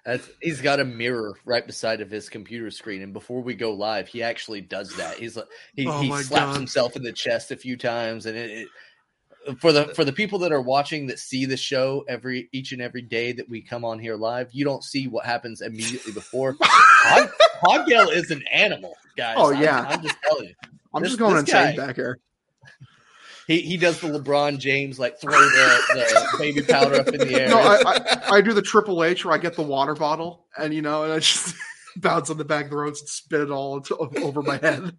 [0.05, 3.75] That's, he's got a mirror right beside of his computer screen, and before we go
[3.75, 5.19] live, he actually does that.
[5.19, 6.57] He's like he, Oh he slaps God.
[6.57, 8.69] himself in the chest a few times, and it, it
[9.61, 12.83] for the for the people that are watching that see the show every each and
[12.83, 16.55] every day that we come on here live, you don't see what happens immediately before.
[17.63, 19.37] Hogdale is an animal, guys.
[19.39, 19.87] Oh, I'm- yeah.
[19.89, 20.55] I'm, just telling you.
[20.95, 22.19] I'm This- just going insane guy- back here.
[23.47, 27.41] He he does the LeBron James like throw the, the baby powder up in the
[27.41, 27.49] air.
[27.49, 30.75] No, I, I, I do the Triple H where I get the water bottle and
[30.75, 31.55] you know, and I just
[31.97, 34.95] bounce on the back of the roads and spit it all into, over my head.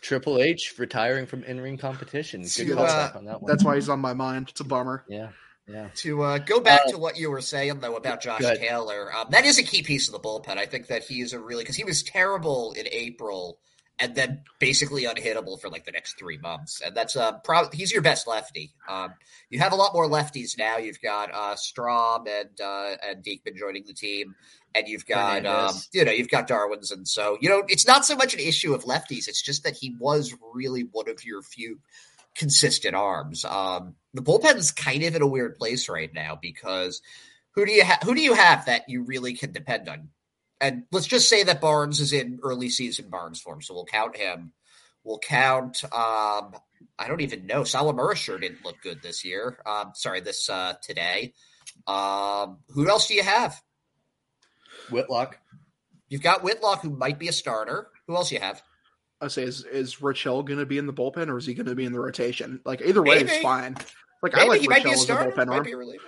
[0.00, 2.42] Triple H retiring from in ring competition.
[2.42, 3.50] Good To, uh, on that one.
[3.50, 4.48] That's why he's on my mind.
[4.50, 5.04] It's a bummer.
[5.08, 5.28] Yeah,
[5.66, 5.88] yeah.
[5.96, 8.40] To uh, go back Uh, to what you were saying though about Josh.
[8.40, 10.58] Taylor, um, that is a key piece of the bullpen.
[10.58, 13.58] I think that he is a really because he was terrible in April
[13.98, 17.92] and then basically unhittable for like the next three months, and that's uh, pro- he's
[17.92, 18.72] your best lefty.
[18.88, 19.14] Um,
[19.50, 20.78] you have a lot more lefties now.
[20.78, 24.34] You've got uh, Strahm and uh, and Diekman joining the team,
[24.74, 28.04] and you've got um, you know you've got Darwinzon, and so you know it's not
[28.04, 29.28] so much an issue of lefties.
[29.28, 31.78] It's just that he was really one of your few
[32.34, 33.44] consistent arms.
[33.44, 37.02] Um, the bullpen's kind of in a weird place right now because
[37.52, 40.08] who do you ha- who do you have that you really can depend on?
[40.62, 44.16] And let's just say that Barnes is in early season Barnes form, so we'll count
[44.16, 44.52] him.
[45.02, 45.82] We'll count.
[45.84, 46.54] Um,
[46.96, 47.62] I don't even know.
[47.62, 49.58] Sawamura sure didn't look good this year.
[49.66, 51.34] Um, sorry, this uh, today.
[51.88, 53.60] Um, who else do you have?
[54.90, 55.38] Whitlock.
[56.08, 57.88] You've got Whitlock, who might be a starter.
[58.06, 58.62] Who else you have?
[59.20, 61.66] I say, is is Rich going to be in the bullpen or is he going
[61.66, 62.60] to be in the rotation?
[62.64, 63.76] Like either way, it's fine.
[64.22, 65.30] Like I like he might be a as a starter.
[65.30, 65.64] bullpen Might arm.
[65.64, 66.04] be a reliever.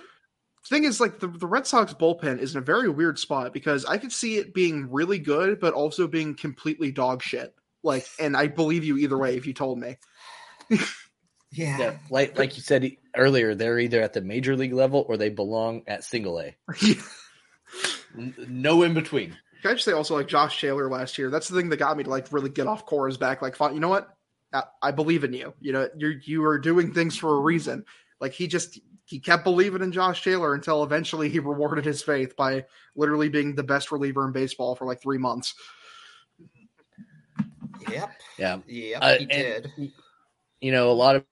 [0.69, 3.85] Thing is like the, the Red Sox bullpen is in a very weird spot because
[3.85, 7.53] I could see it being really good, but also being completely dog shit.
[7.83, 9.97] Like, and I believe you either way if you told me.
[11.55, 11.77] Yeah.
[11.77, 15.29] Yeah, like like you said earlier, they're either at the major league level or they
[15.29, 16.55] belong at single A.
[18.37, 19.37] no in between.
[19.61, 21.29] Can I just say also like Josh Taylor last year?
[21.29, 23.41] That's the thing that got me to like really get off Cora's back.
[23.41, 24.09] Like, you know what?
[24.53, 25.53] I, I believe in you.
[25.61, 27.85] You know, you're you are doing things for a reason.
[28.19, 32.35] Like he just he kept believing in Josh Taylor until eventually he rewarded his faith
[32.35, 35.53] by literally being the best reliever in baseball for like three months.
[37.89, 38.09] Yep.
[38.37, 38.99] Yeah, Yep.
[39.01, 39.71] Uh, he and, did.
[40.59, 41.23] You know, a lot of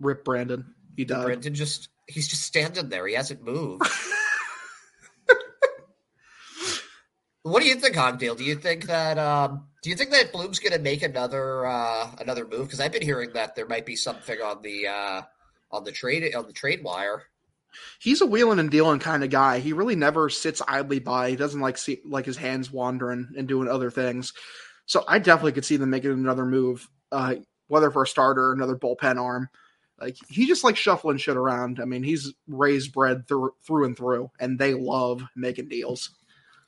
[0.00, 0.74] Rip Brandon.
[0.96, 1.24] He died.
[1.24, 3.06] Brendan just he's just standing there.
[3.06, 3.82] He hasn't moved.
[7.50, 8.36] what do you think, Hogdale?
[8.36, 12.10] Do you think that um, do you think that Bloom's going to make another uh,
[12.20, 12.66] another move?
[12.66, 15.22] Because I've been hearing that there might be something on the uh,
[15.70, 17.24] on the trade on the trade wire.
[18.00, 19.58] he's a wheeling and dealing kind of guy.
[19.60, 21.30] He really never sits idly by.
[21.30, 24.32] He doesn't like see like his hands wandering and doing other things.
[24.86, 27.36] So I definitely could see them making another move, uh,
[27.66, 29.48] whether for a starter or another bullpen arm.
[30.00, 31.80] Like he just likes shuffling shit around.
[31.80, 36.10] I mean, he's Rays bred through through and through, and they love making deals.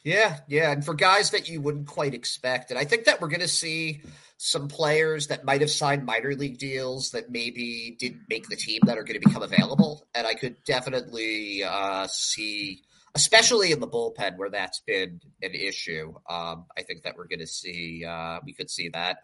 [0.02, 3.28] Yeah, yeah, and for guys that you wouldn't quite expect, and I think that we're
[3.28, 4.00] going to see
[4.38, 8.80] some players that might have signed minor league deals that maybe didn't make the team
[8.86, 12.82] that are going to become available, and I could definitely uh, see,
[13.14, 16.14] especially in the bullpen where that's been an issue.
[16.28, 19.18] Um, I think that we're going to see, uh, we could see that.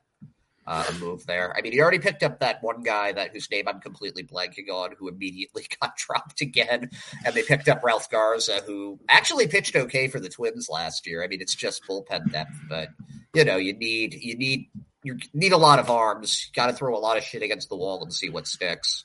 [0.67, 1.55] Uh, a move there.
[1.57, 4.69] I mean, he already picked up that one guy that whose name I'm completely blanking
[4.71, 6.91] on, who immediately got dropped again,
[7.25, 11.23] and they picked up Ralph Garza, who actually pitched okay for the Twins last year.
[11.23, 12.89] I mean, it's just bullpen depth, but
[13.35, 14.69] you know, you need you need
[15.03, 16.51] you need a lot of arms.
[16.55, 19.05] Got to throw a lot of shit against the wall and see what sticks.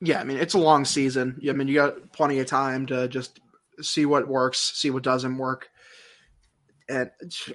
[0.00, 1.40] Yeah, I mean it's a long season.
[1.48, 3.40] I mean you got plenty of time to just
[3.82, 5.70] see what works, see what doesn't work.
[6.88, 7.10] And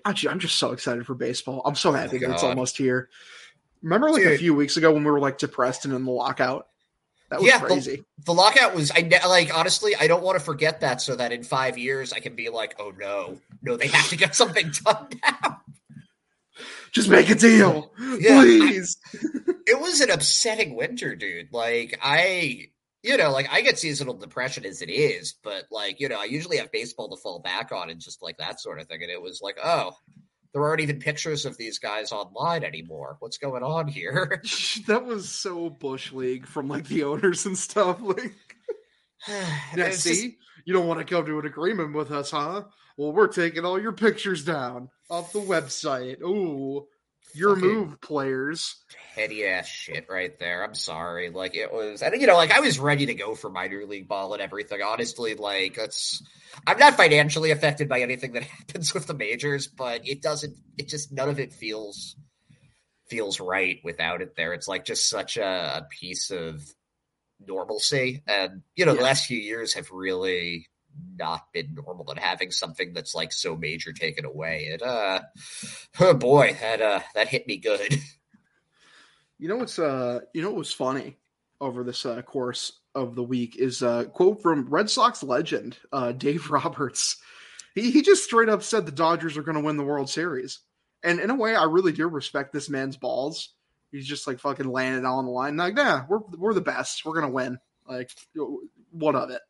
[0.05, 1.61] actually, I'm just so excited for baseball.
[1.65, 3.09] I'm so happy that it's almost here.
[3.81, 6.67] Remember, like a few weeks ago when we were like depressed and in the lockout?
[7.29, 7.97] That was yeah, crazy.
[8.19, 8.91] The, the lockout was.
[8.91, 12.19] I like honestly, I don't want to forget that, so that in five years I
[12.19, 15.61] can be like, oh no, no, they have to get something done now.
[16.95, 18.97] Just make a deal, Yeah, please.
[19.67, 21.51] It was an upsetting winter, dude.
[21.51, 22.67] Like I,
[23.01, 26.25] you know, like I get seasonal depression as it is, but like you know, I
[26.25, 29.01] usually have baseball to fall back on and just like that sort of thing.
[29.01, 29.91] And it was like, oh,
[30.53, 33.17] there aren't even pictures of these guys online anymore.
[33.19, 34.41] What's going on here?
[34.87, 37.99] that was so bush league from like the owners and stuff.
[38.01, 38.33] Like,
[39.75, 42.63] yeah, see, just- you don't want to come to an agreement with us, huh?
[42.97, 46.21] Well, we're taking all your pictures down off the website.
[46.21, 46.87] Ooh,
[47.33, 48.75] your Fucking- move, players.
[49.15, 50.63] petty ass shit right there.
[50.63, 51.29] I'm sorry.
[51.29, 54.07] Like it was, and you know, like I was ready to go for minor league
[54.07, 54.81] ball and everything.
[54.81, 56.23] Honestly, like it's,
[56.65, 60.55] I'm not financially affected by anything that happens with the majors, but it doesn't.
[60.77, 62.15] It just none of it feels
[63.09, 64.53] feels right without it there.
[64.53, 65.43] It's like just such a,
[65.83, 66.61] a piece of
[67.45, 70.67] normalcy, and you know, the last few years have really
[71.17, 75.21] not been normal and having something that's like so major taken away it uh
[75.99, 77.99] oh boy that uh that hit me good
[79.37, 81.17] You know what's uh you know what was funny
[81.59, 86.11] over this uh, course of the week is a quote from Red Sox legend uh,
[86.11, 87.17] Dave Roberts.
[87.73, 90.59] He he just straight up said the Dodgers are going to win the World Series,
[91.03, 93.53] and in a way, I really do respect this man's balls.
[93.91, 95.57] He's just like fucking laying it all on the line.
[95.57, 97.03] Like, nah, we're we're the best.
[97.03, 97.59] We're gonna win.
[97.87, 98.11] Like,
[98.91, 99.41] what of it?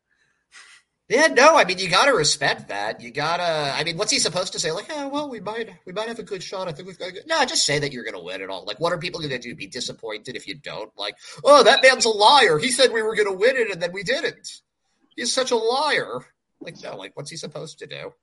[1.08, 2.99] Yeah, no, I mean you gotta respect that.
[2.99, 3.43] You gotta.
[3.76, 4.72] I mean, what's he supposed to say?
[4.72, 6.68] Like, oh, well, we might, we might have a good shot.
[6.68, 7.10] I think we've got.
[7.10, 7.28] A good...
[7.28, 8.66] No, just say that you're gonna win it all.
[8.66, 9.53] Like, what are people gonna do?
[9.53, 10.91] Be disappointed if you don't?
[10.97, 12.58] Like, oh, that man's a liar.
[12.58, 14.62] He said we were gonna win it, and then we didn't.
[15.16, 16.26] He's such a liar.
[16.60, 18.14] Like, no, like, what's he supposed to do?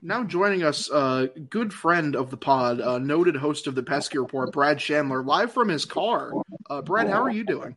[0.00, 4.18] Now joining us, uh, good friend of the pod, uh, noted host of the Pesky
[4.18, 6.32] Report, Brad Chandler, live from his car.
[6.70, 7.76] Uh, Brad, how are you doing?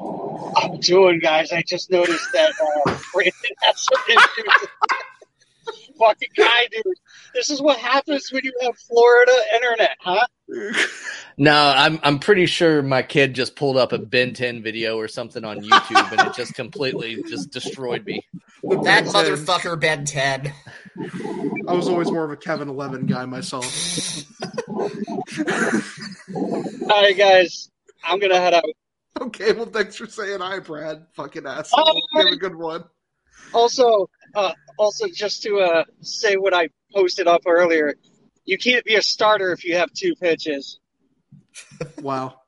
[0.00, 1.52] I'm doing, guys.
[1.52, 2.52] I just noticed that
[2.86, 3.32] uh, Brandon
[3.62, 4.68] has some issues.
[5.98, 6.96] Fucking guy, dude.
[7.34, 10.26] This is what happens when you have Florida internet, huh?
[11.38, 15.08] No, I'm I'm pretty sure my kid just pulled up a Ben 10 video or
[15.08, 18.24] something on YouTube and it just completely just destroyed me.
[18.62, 19.12] That Ben 10.
[19.12, 20.52] motherfucker, Ben Ten.
[21.68, 23.64] I was always more of a Kevin Eleven guy myself.
[24.68, 24.90] All
[27.02, 27.70] right, guys.
[28.02, 28.64] I'm gonna head out.
[29.20, 31.06] Okay, well, thanks for saying hi, Brad.
[31.14, 31.84] Fucking asshole.
[31.84, 32.00] Bye.
[32.14, 32.82] You have a good one.
[33.52, 37.94] Also, uh, also just to uh, say what I posted up earlier,
[38.44, 40.80] you can't be a starter if you have two pitches.
[42.02, 42.40] Wow.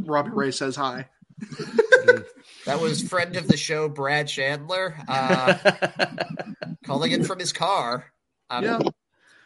[0.00, 1.08] Robbie Ray says hi.
[2.66, 5.54] That was friend of the show, Brad Chandler, uh,
[6.84, 8.04] calling in from his car.
[8.50, 8.78] Um, Yeah.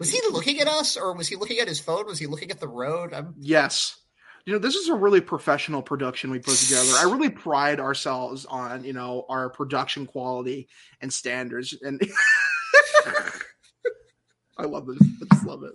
[0.01, 2.07] Was he looking at us, or was he looking at his phone?
[2.07, 3.15] Was he looking at the road?
[3.15, 3.97] I'm, Yes.
[4.45, 6.91] You know, this is a really professional production we put together.
[6.99, 10.69] I really pride ourselves on, you know, our production quality
[11.01, 11.75] and standards.
[11.81, 12.01] And
[14.59, 14.99] I love it.
[15.01, 15.73] I just love it.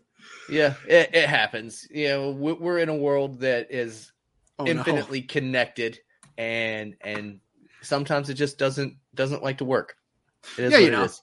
[0.49, 1.87] Yeah, it, it happens.
[1.89, 4.11] You know, we- we're in a world that is
[4.59, 4.71] Oh, no.
[4.71, 5.99] infinitely connected,
[6.37, 7.39] and and
[7.83, 9.95] sometimes it just doesn't doesn't like to work.
[10.57, 11.03] It is Yeah, what you it know.
[11.03, 11.21] is.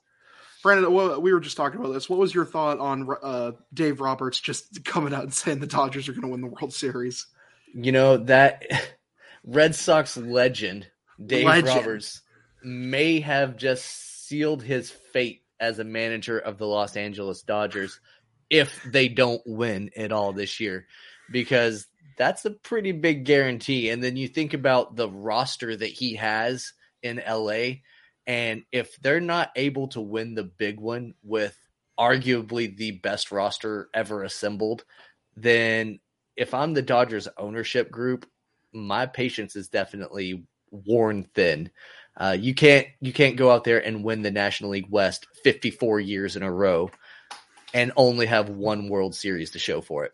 [0.62, 2.08] Brandon, we were just talking about this.
[2.08, 6.08] What was your thought on uh, Dave Roberts just coming out and saying the Dodgers
[6.08, 7.26] are going to win the World Series?
[7.74, 8.64] You know that
[9.44, 10.86] Red Sox legend
[11.24, 11.76] Dave Legend.
[11.76, 12.22] Roberts
[12.62, 18.00] may have just sealed his fate as a manager of the Los Angeles Dodgers
[18.50, 20.86] if they don't win at all this year
[21.30, 26.14] because that's a pretty big guarantee and then you think about the roster that he
[26.14, 26.72] has
[27.02, 27.80] in LA
[28.26, 31.56] and if they're not able to win the big one with
[31.98, 34.84] arguably the best roster ever assembled
[35.36, 35.98] then
[36.36, 38.26] if I'm the Dodgers ownership group
[38.74, 41.70] my patience is definitely worn thin.
[42.16, 46.00] Uh, you can't you can't go out there and win the National League West 54
[46.00, 46.90] years in a row
[47.72, 50.12] and only have one World Series to show for it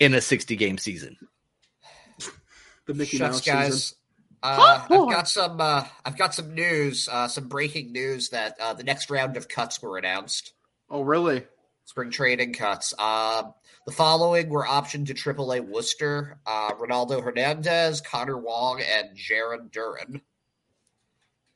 [0.00, 1.16] in a 60 game season.
[2.86, 3.72] The Mickey Shucks, Mouse guys.
[3.72, 3.94] season.
[4.42, 5.60] Uh, I've got some.
[5.60, 7.08] Uh, I've got some news.
[7.10, 10.52] Uh, some breaking news that uh, the next round of cuts were announced.
[10.88, 11.44] Oh, really?
[11.88, 12.92] Spring trading cuts.
[12.98, 13.54] Um,
[13.86, 20.20] the following were optioned to AAA Worcester: uh, Ronaldo Hernandez, Connor Wong, and Jarren Duran.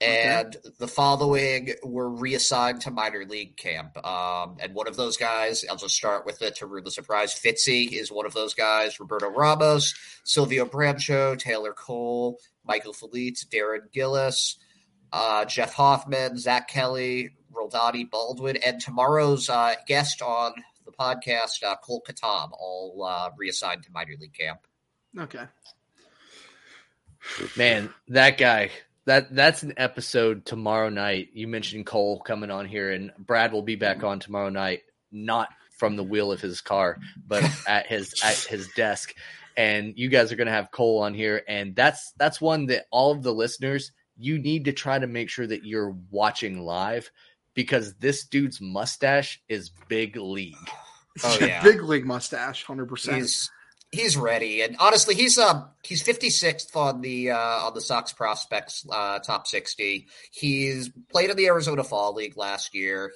[0.01, 3.99] And the following were reassigned to minor league camp.
[4.07, 7.35] Um, and one of those guys, I'll just start with it to ruin the surprise.
[7.35, 8.99] Fitzy is one of those guys.
[8.99, 14.57] Roberto Ramos, Silvino Bracho, Taylor Cole, Michael Feliz, Darren Gillis,
[15.13, 20.53] uh, Jeff Hoffman, Zach Kelly, Roldani Baldwin, and tomorrow's uh, guest on
[20.85, 24.61] the podcast, uh, Kole Cottam, all uh, reassigned to minor league camp.
[25.19, 25.45] Okay.
[27.57, 28.71] Man, that guy.
[29.05, 31.31] That that's an episode tomorrow night.
[31.33, 35.49] You mentioned Kole coming on here, and Brad will be back on tomorrow night, not
[35.77, 39.13] from the wheel of his car, but at his at his desk.
[39.57, 42.87] And you guys are going to have Kole on here, and that's that's one that
[42.93, 47.11] all of the listeners you need to try to make sure that you're watching live
[47.55, 50.55] because this dude's mustache is big league.
[51.23, 51.63] Oh, yeah.
[51.63, 53.19] Big league mustache, hundred percent.
[53.19, 53.51] He's
[53.91, 58.13] he's ready, and honestly, he's um he's fifty sixth on the uh, on the Sox
[58.13, 60.09] prospects uh, top sixty.
[60.31, 63.13] He's played in the Arizona Fall League last year.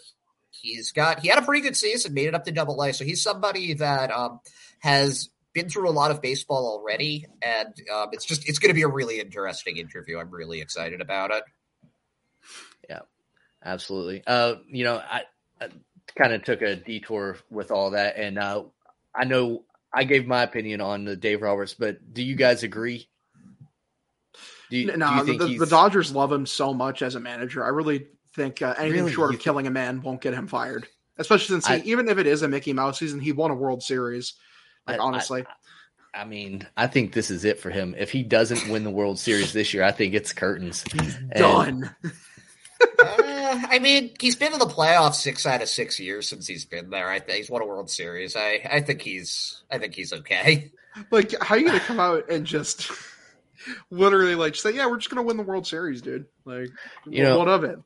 [0.51, 2.93] He's got he had a pretty good season, made it up to Double A.
[2.93, 4.41] So he's somebody that um
[4.81, 8.75] has been through a lot of baseball already, and um, it's just it's going to
[8.75, 10.19] be a really interesting interview.
[10.19, 11.45] I'm really excited about it.
[13.67, 14.23] Yeah, absolutely.
[14.27, 15.23] Uh, you know, I,
[15.61, 15.69] I
[16.17, 18.65] kind of took a detour with all that, and uh,
[19.15, 23.09] I know I gave my opinion on the Dave Roberts, but do you guys agree?
[24.71, 27.21] Do you, no, do you think the, the Dodgers love him so much as a
[27.21, 27.65] manager.
[27.65, 29.13] I really think uh, anything Really?
[29.13, 30.89] short You of killing a man won't get him fired.
[31.19, 33.55] Especially since he, I- even if it is a Mickey Mouse season, he won a
[33.55, 34.35] World Series.
[34.87, 35.45] Like I- honestly,
[36.13, 37.95] I mean, I think this is it for him.
[37.97, 40.85] If he doesn't win the World Series this year, I think it's curtains.
[40.95, 41.97] And- done.
[43.71, 46.91] I mean, he's been in the playoffs six out of six years since he's been
[46.91, 47.09] there.
[47.09, 48.37] I think he's won a World Series.
[48.37, 50.71] I I think he's I think he's okay.
[51.11, 52.91] Like, how are you gonna come out and just
[53.91, 56.27] literally like say, "Yeah, we're just gonna win the World Series, dude"?
[56.45, 56.69] Like,
[57.07, 57.79] You know- what of it?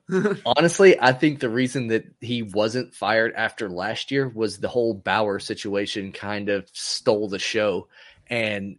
[0.46, 4.94] Honestly, I think the reason that he wasn't fired after last year was the whole
[4.94, 7.88] Bauer situation kind of stole the show.
[8.28, 8.78] And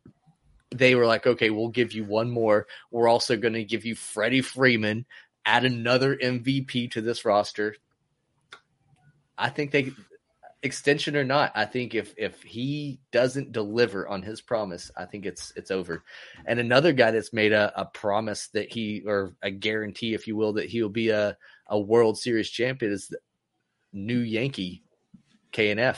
[0.74, 2.68] they were like, okay, we'll give you one more.
[2.92, 5.06] We're also going to give you Freddie Freeman,
[5.46, 7.76] add another MVP to this roster.
[9.38, 9.92] I think they,
[10.64, 15.26] extension or not, I think if if he doesn't deliver on his promise, I think
[15.26, 16.04] it's it's over.
[16.46, 20.36] And another guy that's made a, a promise that he or a guarantee, if you
[20.36, 21.38] will, that he'll be a,
[21.68, 23.18] a World Series champion is the
[23.94, 24.84] new Yankee
[25.54, 25.98] KNF.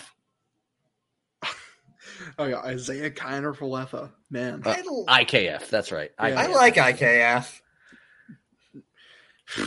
[2.37, 4.61] oh yeah, Isaiah Kiner Falefa, man.
[4.65, 4.75] Uh,
[5.09, 6.11] IKF, that's right.
[6.17, 6.53] I IKF.
[6.53, 7.59] like IKF.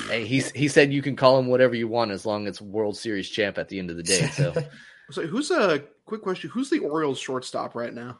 [0.09, 2.61] Hey, he's he said you can call him whatever you want as long as it's
[2.61, 4.28] World Series champ at the end of the day.
[4.28, 4.55] So
[5.11, 6.51] So who's a quick question?
[6.51, 8.18] Who's the Orioles shortstop right now?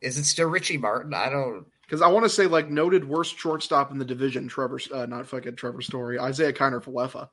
[0.00, 1.14] Is it still Richie Martin?
[1.14, 1.66] I don't.
[1.82, 4.48] Because I want to say like noted worst shortstop in the division.
[4.48, 6.18] Trevor, uh, not fucking Trevor Story.
[6.18, 7.28] Isaiah Kiner Falefa,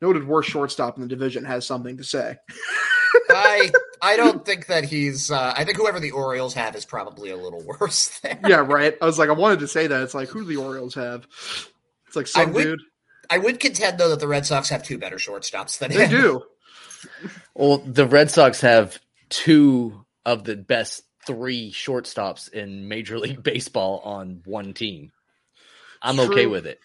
[0.00, 2.36] noted worst shortstop in the division, has something to say.
[3.30, 3.70] I
[4.00, 5.30] I don't think that he's.
[5.30, 8.18] Uh, I think whoever the Orioles have is probably a little worse.
[8.20, 8.38] There.
[8.46, 8.96] yeah, right.
[9.00, 10.02] I was like, I wanted to say that.
[10.02, 11.26] It's like who do the Orioles have?
[12.14, 12.80] It's like I some would- dude.
[13.30, 16.10] I would contend though that the Red Sox have two better shortstops than They him.
[16.10, 16.42] do.
[17.54, 18.98] Well, the Red Sox have
[19.28, 25.10] two of the best three shortstops in Major League Baseball on one team.
[26.00, 26.26] I'm True.
[26.26, 26.78] okay with it.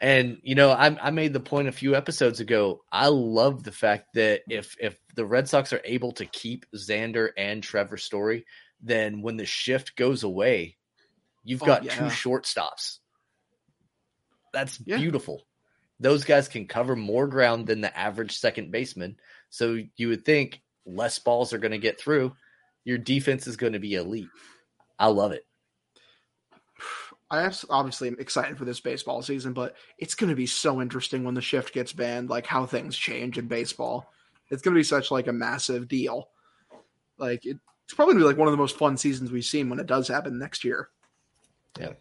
[0.00, 2.80] And you know, I, I made the point a few episodes ago.
[2.90, 7.30] I love the fact that if if the Red Sox are able to keep Xander
[7.36, 8.44] and Trevor Story,
[8.80, 10.76] then when the shift goes away,
[11.44, 11.94] you've Oh, got yeah.
[11.94, 12.98] two shortstops.
[14.52, 14.96] That's Yeah.
[14.98, 15.44] beautiful.
[16.00, 19.16] those guys can cover more ground than the average second baseman.
[19.50, 22.36] So you would think less balls are going to get through.
[22.84, 24.28] Your defense is going to be elite.
[24.96, 25.44] I love it.
[27.30, 31.24] I obviously am excited for this baseball season, but it's going to be so interesting
[31.24, 34.10] when the shift gets banned, like how things change in baseball.
[34.50, 36.30] It's going to be such like a massive deal.
[37.18, 39.44] Like it, it's probably going to be like one of the most fun seasons we've
[39.44, 40.88] seen when it does happen next year.
[41.78, 41.94] Yeah.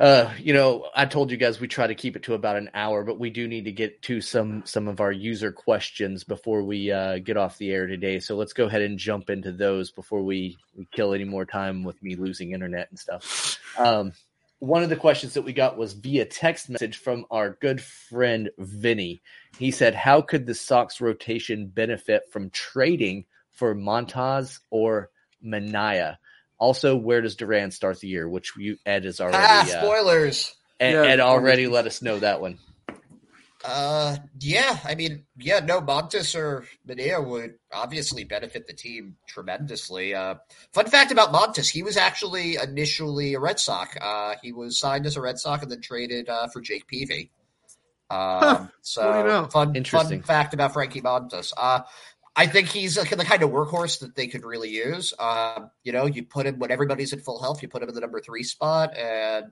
[0.00, 2.70] Uh, you know, I told you guys we try to keep it to about an
[2.72, 6.62] hour, but we do need to get to some some of our user questions before
[6.62, 8.18] we uh, get off the air today.
[8.18, 11.84] So let's go ahead and jump into those before we, we kill any more time
[11.84, 13.58] with me losing internet and stuff.
[13.76, 14.12] Um,
[14.58, 18.48] one of the questions that we got was via text message from our good friend
[18.56, 19.20] Vinny.
[19.58, 25.10] He said, "How could the Sox rotation benefit from trading for Montas or
[25.44, 26.16] Manaea?"
[26.60, 28.28] Also, where does Duran start the year?
[28.28, 30.54] Which you Ed is already Ah, uh, spoilers.
[30.78, 32.58] Ed, Yeah, Ed already let us know that one.
[33.62, 40.14] Uh, yeah, I mean, yeah, no, Montas or Manaea would obviously benefit the team tremendously.
[40.14, 40.36] Uh,
[40.72, 43.96] fun fact about Montas, he was actually initially a Red Sox.
[44.00, 47.30] Uh, he was signed as a Red Sox and then traded uh, for Jake Peavy.
[48.08, 49.46] Um, so what do you know?
[49.46, 50.20] fun, Interesting.
[50.20, 51.52] fun fact about Frankie Montas.
[51.56, 51.80] Uh,
[52.36, 55.12] I think he's uh, the kind of workhorse that they could really use.
[55.18, 57.94] Um, you know, you put him when everybody's in full health, you put him in
[57.94, 59.46] the number three spot and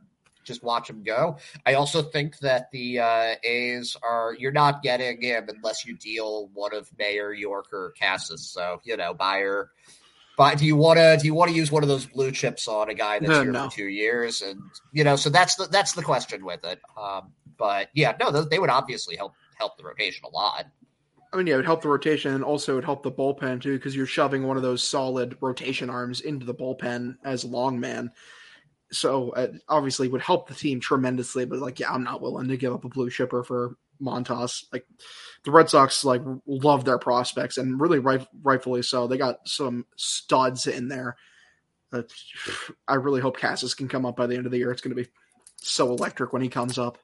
[0.45, 1.39] just watch him go.
[1.67, 6.49] I also think that the uh, A's are you're not getting him unless you deal
[6.55, 8.49] one of Mayer, Yorke, or Casas.
[8.49, 9.71] So you know, buyer.
[10.37, 12.69] But do you want to do you want to use one of those blue chips
[12.69, 13.69] on a guy that's No, here no.
[13.69, 14.41] for two years?
[14.41, 14.63] And
[14.93, 16.81] you know, so that's the that's the question with it.
[16.97, 20.67] Um, but yeah, no, they would obviously help help the rotation a lot.
[21.33, 23.61] I mean, yeah, it would help the rotation and also it would help the bullpen
[23.61, 27.79] too, because you're shoving one of those solid rotation arms into the bullpen as long
[27.81, 28.11] man.
[28.91, 31.45] So uh, obviously would help the team tremendously.
[31.45, 34.65] But like, yeah, I'm not willing to give up a blue shipper for Montas.
[34.73, 34.87] Like
[35.45, 39.07] the Red Sox like love their prospects and really right, rightfully so.
[39.07, 41.17] They got some studs in there.
[42.89, 44.71] I really hope Casas can come up by the end of the year.
[44.71, 45.11] It's going to be
[45.57, 46.99] so electric when he comes up.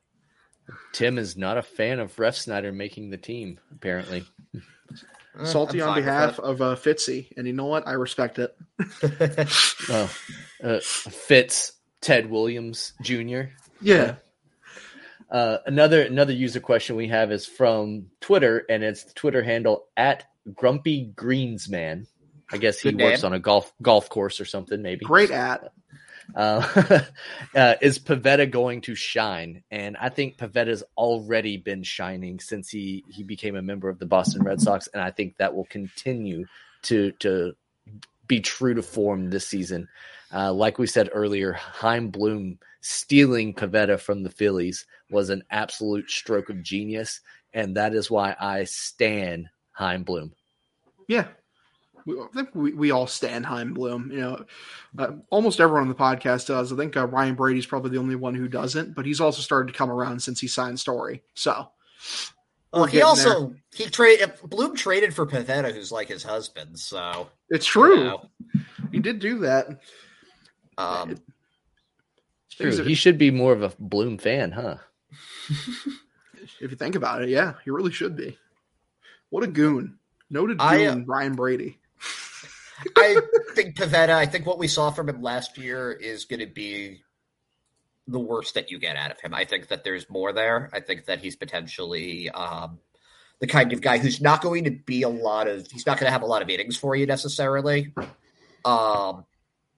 [0.93, 4.25] Tim is not a fan of Refsnyder making the team, apparently.
[4.55, 7.87] Eh, Salty I'm on behalf of uh, Fitzy, and you know what?
[7.89, 8.57] I respect it.
[9.91, 10.11] Oh,
[10.63, 13.43] uh, Fitz Ted Williams Jr.
[13.81, 14.15] Yeah.
[15.31, 19.85] Uh, another another user question we have is from Twitter, and it's the Twitter handle
[19.97, 22.07] at Grumpy Greensman.
[22.53, 23.33] I guess he Good works name.
[23.33, 25.05] on a golf golf course or something, maybe.
[25.05, 25.73] Great at.
[26.35, 27.01] Uh,
[27.55, 29.63] uh, is Pivetta going to shine?
[29.71, 34.07] And I think Pivetta's already been shining since he he became a member of the
[34.07, 36.47] Boston Red Sox, and I think that will continue
[36.83, 37.55] to to
[38.27, 39.89] be true to form this season.
[40.33, 46.11] Uh, like we said earlier, Chaim Bloom stealing Pivetta from the Phillies was an absolute
[46.11, 47.21] stroke of genius,
[47.53, 50.33] and that is why I stand Chaim Bloom.
[51.07, 51.29] Yeah.
[52.07, 54.11] We, I think we, we all stand Chaim Bloom.
[54.13, 54.45] You know,
[54.99, 56.73] uh, almost everyone on the podcast does.
[56.73, 59.73] I think uh, Ryan Brady's probably the only one who doesn't, but he's also started
[59.73, 61.23] to come around since he signed Story.
[61.35, 61.69] So
[62.73, 63.57] Well, he also there.
[63.75, 66.79] he traded Bloom traded for Pivetta, who's like his husband.
[66.79, 67.99] So it's true.
[67.99, 68.31] you know,
[68.93, 69.81] He did do that.
[70.79, 71.17] um,
[72.51, 72.69] True.
[72.81, 74.77] Are- He should be more of a Bloom fan, huh?
[76.61, 78.39] If you think about it, yeah, he really should be.
[79.31, 79.99] What a goon.
[80.31, 81.79] Noted goon, I, uh, Ryan Brady.
[82.97, 83.21] I
[83.55, 84.11] think Pivetta.
[84.11, 87.03] I think what we saw from him last year is going to be
[88.07, 89.35] the worst that you get out of him.
[89.35, 90.71] I think that there's more there.
[90.73, 92.79] I think that he's potentially um,
[93.41, 95.67] the kind of guy who's not going to be a lot of.
[95.71, 97.93] He's not going to have a lot of innings for you necessarily.
[98.65, 99.25] Um,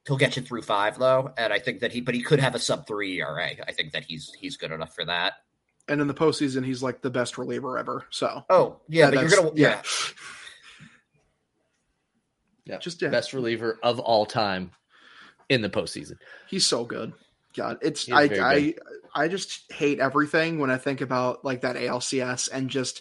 [0.07, 2.01] he'll get you through five though, and I think that he.
[2.01, 3.51] But he could have a sub three ERA.
[3.67, 5.35] I think that he's he's good enough for that.
[5.89, 8.07] And in the postseason, he's like the best reliever ever.
[8.11, 9.69] So Oh yeah, but you're gonna yeah.
[9.69, 9.83] Yeah,
[12.81, 13.09] Just, yeah.
[13.09, 14.73] best reliever of all time
[15.49, 16.17] in the postseason.
[16.49, 17.13] He's so good.
[17.57, 18.75] God, it's I I.
[19.15, 23.01] I just hate everything when I think about like that ALCS and just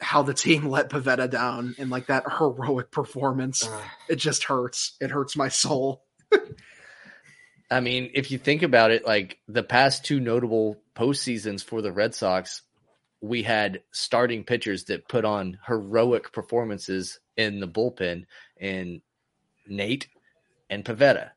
[0.00, 3.68] how the team let Pivetta down and like that heroic performance.
[4.08, 4.96] it just hurts.
[5.00, 6.04] It hurts my soul.
[7.70, 11.90] I mean, if you think about it, like the past two notable postseasons for the
[11.90, 12.62] Red Sox,
[13.28, 18.24] we had starting pitchers that put on heroic performances in the bullpen,
[18.60, 19.00] and
[19.66, 20.08] Nate
[20.70, 21.30] and Pivetta.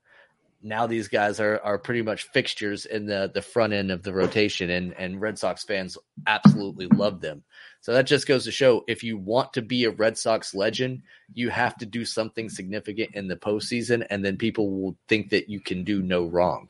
[0.61, 4.14] Now these guys are are pretty much fixtures in the the front end of the
[4.14, 5.98] rotation, and and Red Sox fans
[6.28, 7.44] absolutely love them.
[7.82, 11.03] So that just goes to show if you want to be a Red Sox legend,
[11.34, 15.49] you have to do something significant in the postseason, and then people will think that
[15.49, 16.70] you can do no wrong.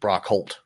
[0.00, 0.60] Brock Holt.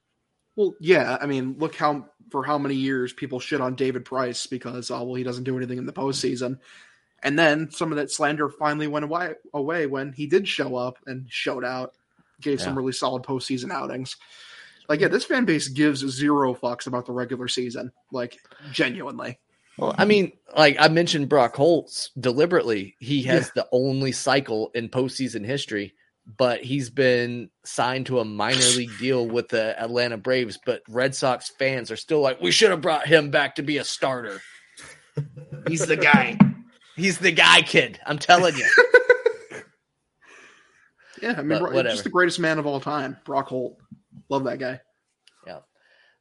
[0.54, 4.46] Well, yeah, I mean, look how for how many years people shit on David Price
[4.46, 6.58] because oh well he doesn't do anything in the postseason,
[7.22, 10.98] and then some of that slander finally went away away when he did show up
[11.06, 11.94] and showed out,
[12.40, 14.16] gave some really solid postseason outings.
[14.88, 18.38] Like yeah, this fan base gives zero fucks about the regular season, like
[18.72, 19.38] genuinely.
[19.76, 22.96] Well, I mean, like I mentioned Brock Holtz deliberately.
[22.98, 25.94] He has the only cycle in postseason history,
[26.36, 30.58] but he's been signed to a minor league deal with the Atlanta Braves.
[30.64, 33.78] But Red Sox fans are still like, we should have brought him back to be
[33.78, 34.40] a starter.
[35.66, 36.38] He's the guy.
[36.96, 37.98] He's the guy, kid.
[38.06, 38.68] I'm telling you.
[41.22, 43.76] Yeah, I mean, But Brock- just the greatest man of all time, Brock Holt.
[44.28, 44.80] Love that guy.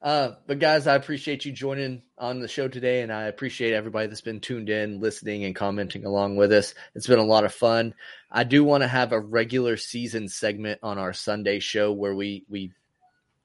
[0.01, 4.07] Uh, but guys, I appreciate you joining on the show today, and I appreciate everybody
[4.07, 6.75] that's been tuned in, listening, and commenting along with us.
[6.93, 7.95] It's been a lot of fun.
[8.31, 12.45] I do want to have a regular season segment on our Sunday show where we
[12.47, 12.73] we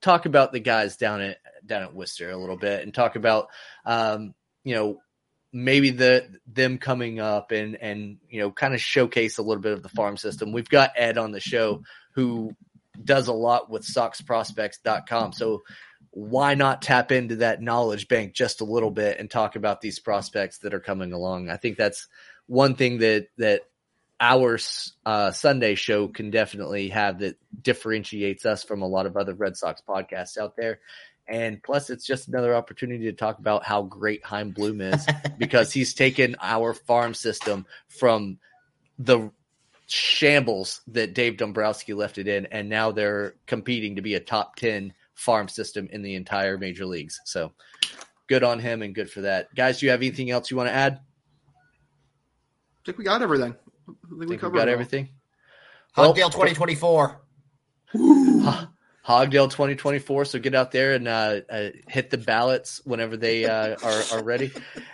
[0.02, 3.48] talk about the guys down at down at Worcester a little bit and talk about
[3.86, 5.00] um, you know
[5.54, 9.72] maybe the them coming up and and you know kind of showcase a little bit
[9.72, 10.52] of the farm system.
[10.52, 11.82] We've got Ed on the show
[12.14, 12.54] who
[13.02, 15.32] does a lot with soxprospects.com.
[15.32, 15.62] So
[16.12, 19.98] why not tap into that knowledge bank just a little bit and talk about these
[19.98, 21.48] prospects that are coming along?
[21.48, 22.06] I think that's
[22.46, 23.62] one thing that that
[24.20, 24.58] our
[25.04, 29.56] uh, Sunday show can definitely have that differentiates us from a lot of other Red
[29.56, 30.78] Sox podcasts out there.
[31.26, 35.06] And plus, it's just another opportunity to talk about how great Chaim Bloom is
[35.38, 38.38] because he's taken our farm system from
[38.98, 39.30] the
[39.86, 44.56] shambles that Dave Dombrowski left it in, and now they're competing to be a top
[44.56, 44.92] 10
[45.22, 47.20] farm system in the entire major leagues.
[47.24, 47.52] So
[48.28, 49.54] good on him and good for that.
[49.54, 50.94] Guys, do you have anything else you want to add?
[50.94, 53.54] I think we got everything.
[53.54, 55.08] I think, we Think we covered got everything?
[55.96, 57.20] Hogdale 2024.
[59.06, 60.24] Hogdale 2024.
[60.24, 64.24] So get out there and uh, uh, hit the ballots whenever they uh, are, are
[64.24, 64.50] ready.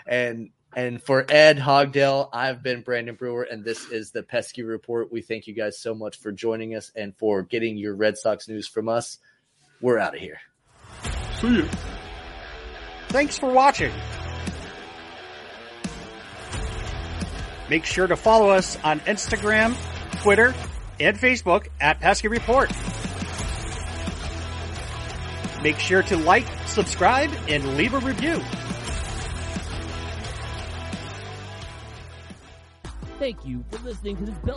[0.07, 5.11] And and for Ed Hogdale, I've been Brandon Brewer, and this is the Pesky Report.
[5.11, 8.49] We thank you guys so much for joining us and for getting your Red Sox
[8.49, 9.19] news from us.
[9.81, 10.41] We're out of here.
[11.41, 11.69] See you.
[13.09, 13.93] Thanks for watching.
[17.71, 19.77] Make sure to follow us on Instagram,
[20.23, 20.55] Twitter,
[20.99, 22.71] and Facebook at Pesky Report.
[25.63, 28.41] Make sure to like, subscribe, and leave a review.
[33.19, 34.57] Thank you for listening to this Bill.